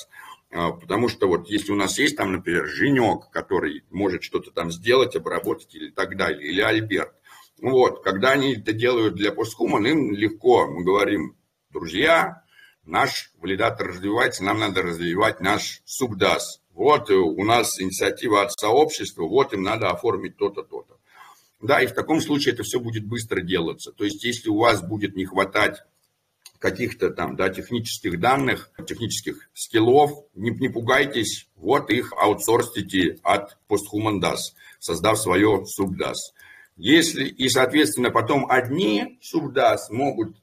[0.52, 4.70] А, потому что вот если у нас есть там, например, Женек, который может что-то там
[4.70, 7.12] сделать, обработать или так далее, или Альберт.
[7.60, 11.36] Вот, когда они это делают для постхуман, им легко, мы говорим,
[11.70, 12.42] друзья,
[12.84, 16.60] наш валидатор развивается, нам надо развивать наш субдас.
[16.72, 20.95] Вот у нас инициатива от сообщества, вот им надо оформить то-то, то-то.
[21.60, 23.92] Да, и в таком случае это все будет быстро делаться.
[23.92, 25.82] То есть, если у вас будет не хватать
[26.58, 34.20] каких-то там, да, технических данных, технических скиллов, не, не пугайтесь, вот их аутсорсите от Posthuman
[34.20, 34.38] DAS,
[34.78, 36.14] создав свое SubDAS.
[36.76, 40.36] Если, и, соответственно, потом одни SubDAS могут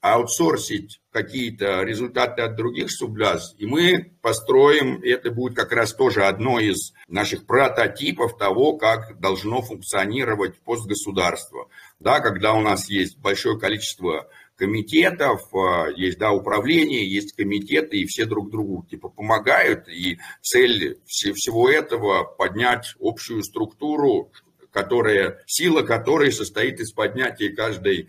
[0.00, 6.60] аутсорсить какие-то результаты от других субляз, и мы построим, это будет как раз тоже одно
[6.60, 11.68] из наших прототипов того, как должно функционировать постгосударство.
[11.98, 14.28] Да, когда у нас есть большое количество
[14.58, 20.98] комитетов, а, есть да, управление, есть комитеты, и все друг другу типа помогают, и цель
[21.06, 24.30] всего этого поднять общую структуру,
[24.72, 28.08] которая, сила которой состоит из поднятия каждой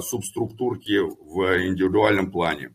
[0.00, 2.72] субструктурки в индивидуальном плане.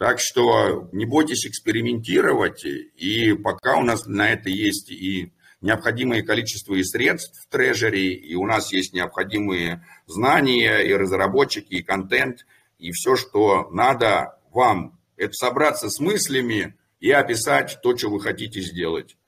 [0.00, 6.74] Так что не бойтесь экспериментировать, и пока у нас на это есть и необходимое количество
[6.74, 12.46] и средств в трежере, и у нас есть необходимые знания, и разработчики, и контент,
[12.78, 18.62] и все, что надо вам, это собраться с мыслями и описать то, что вы хотите
[18.62, 19.18] сделать.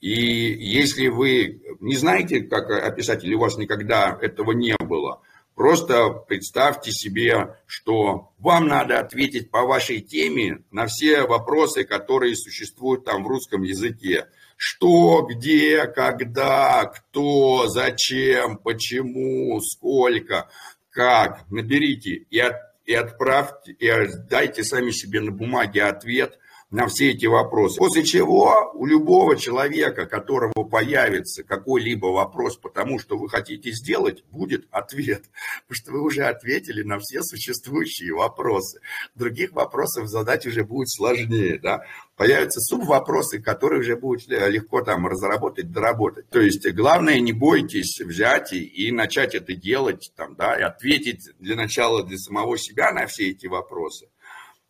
[0.00, 5.20] И если вы не знаете, как описать, или у вас никогда этого не было–
[5.56, 13.06] Просто представьте себе, что вам надо ответить по вашей теме на все вопросы, которые существуют
[13.06, 14.26] там в русском языке.
[14.58, 20.50] Что, где, когда, кто, зачем, почему, сколько,
[20.90, 21.50] как.
[21.50, 23.90] Наберите и, от, и отправьте, и
[24.28, 26.38] дайте сами себе на бумаге ответ
[26.70, 27.78] на все эти вопросы.
[27.78, 34.24] После чего у любого человека, которого появится какой-либо вопрос по тому, что вы хотите сделать,
[34.30, 35.24] будет ответ.
[35.68, 38.80] Потому что вы уже ответили на все существующие вопросы.
[39.14, 41.60] Других вопросов задать уже будет сложнее.
[41.62, 41.84] Да?
[42.16, 46.28] Появятся субвопросы, которые уже будет легко там разработать, доработать.
[46.30, 51.28] То есть главное, не бойтесь взять и, и начать это делать, там, да, и ответить
[51.38, 54.08] для начала для самого себя на все эти вопросы.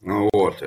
[0.01, 0.63] Вот.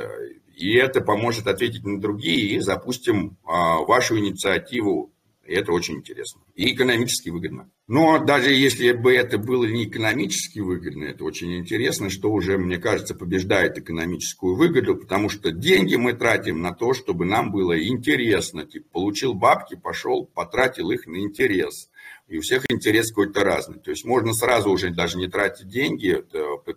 [0.60, 5.14] И это поможет ответить на другие, и запустим а, вашу инициативу.
[5.48, 6.42] И это очень интересно.
[6.54, 7.72] И экономически выгодно.
[7.88, 12.78] Но даже если бы это было не экономически выгодно, это очень интересно, что уже, мне
[12.78, 18.66] кажется, побеждает экономическую выгоду, потому что деньги мы тратим на то, чтобы нам было интересно.
[18.66, 21.89] Типа, получил бабки, пошел, потратил их на интерес
[22.30, 23.80] и у всех интерес какой-то разный.
[23.80, 26.24] То есть можно сразу уже даже не тратить деньги,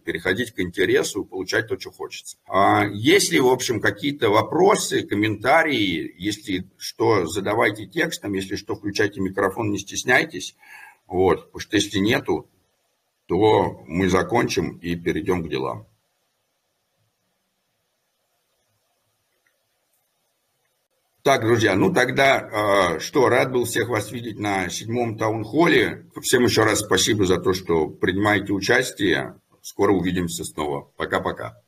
[0.04, 2.38] переходить к интересу, получать то, что хочется.
[2.46, 9.70] А если, в общем, какие-то вопросы, комментарии, если что, задавайте текстом, если что, включайте микрофон,
[9.70, 10.56] не стесняйтесь.
[11.06, 12.48] Вот, потому что если нету,
[13.26, 15.86] то мы закончим и перейдем к делам.
[21.24, 26.06] Так, друзья, ну тогда что, рад был всех вас видеть на седьмом таунхолле.
[26.20, 29.36] Всем еще раз спасибо за то, что принимаете участие.
[29.60, 30.90] Скоро увидимся снова.
[30.96, 31.62] Пока-пока.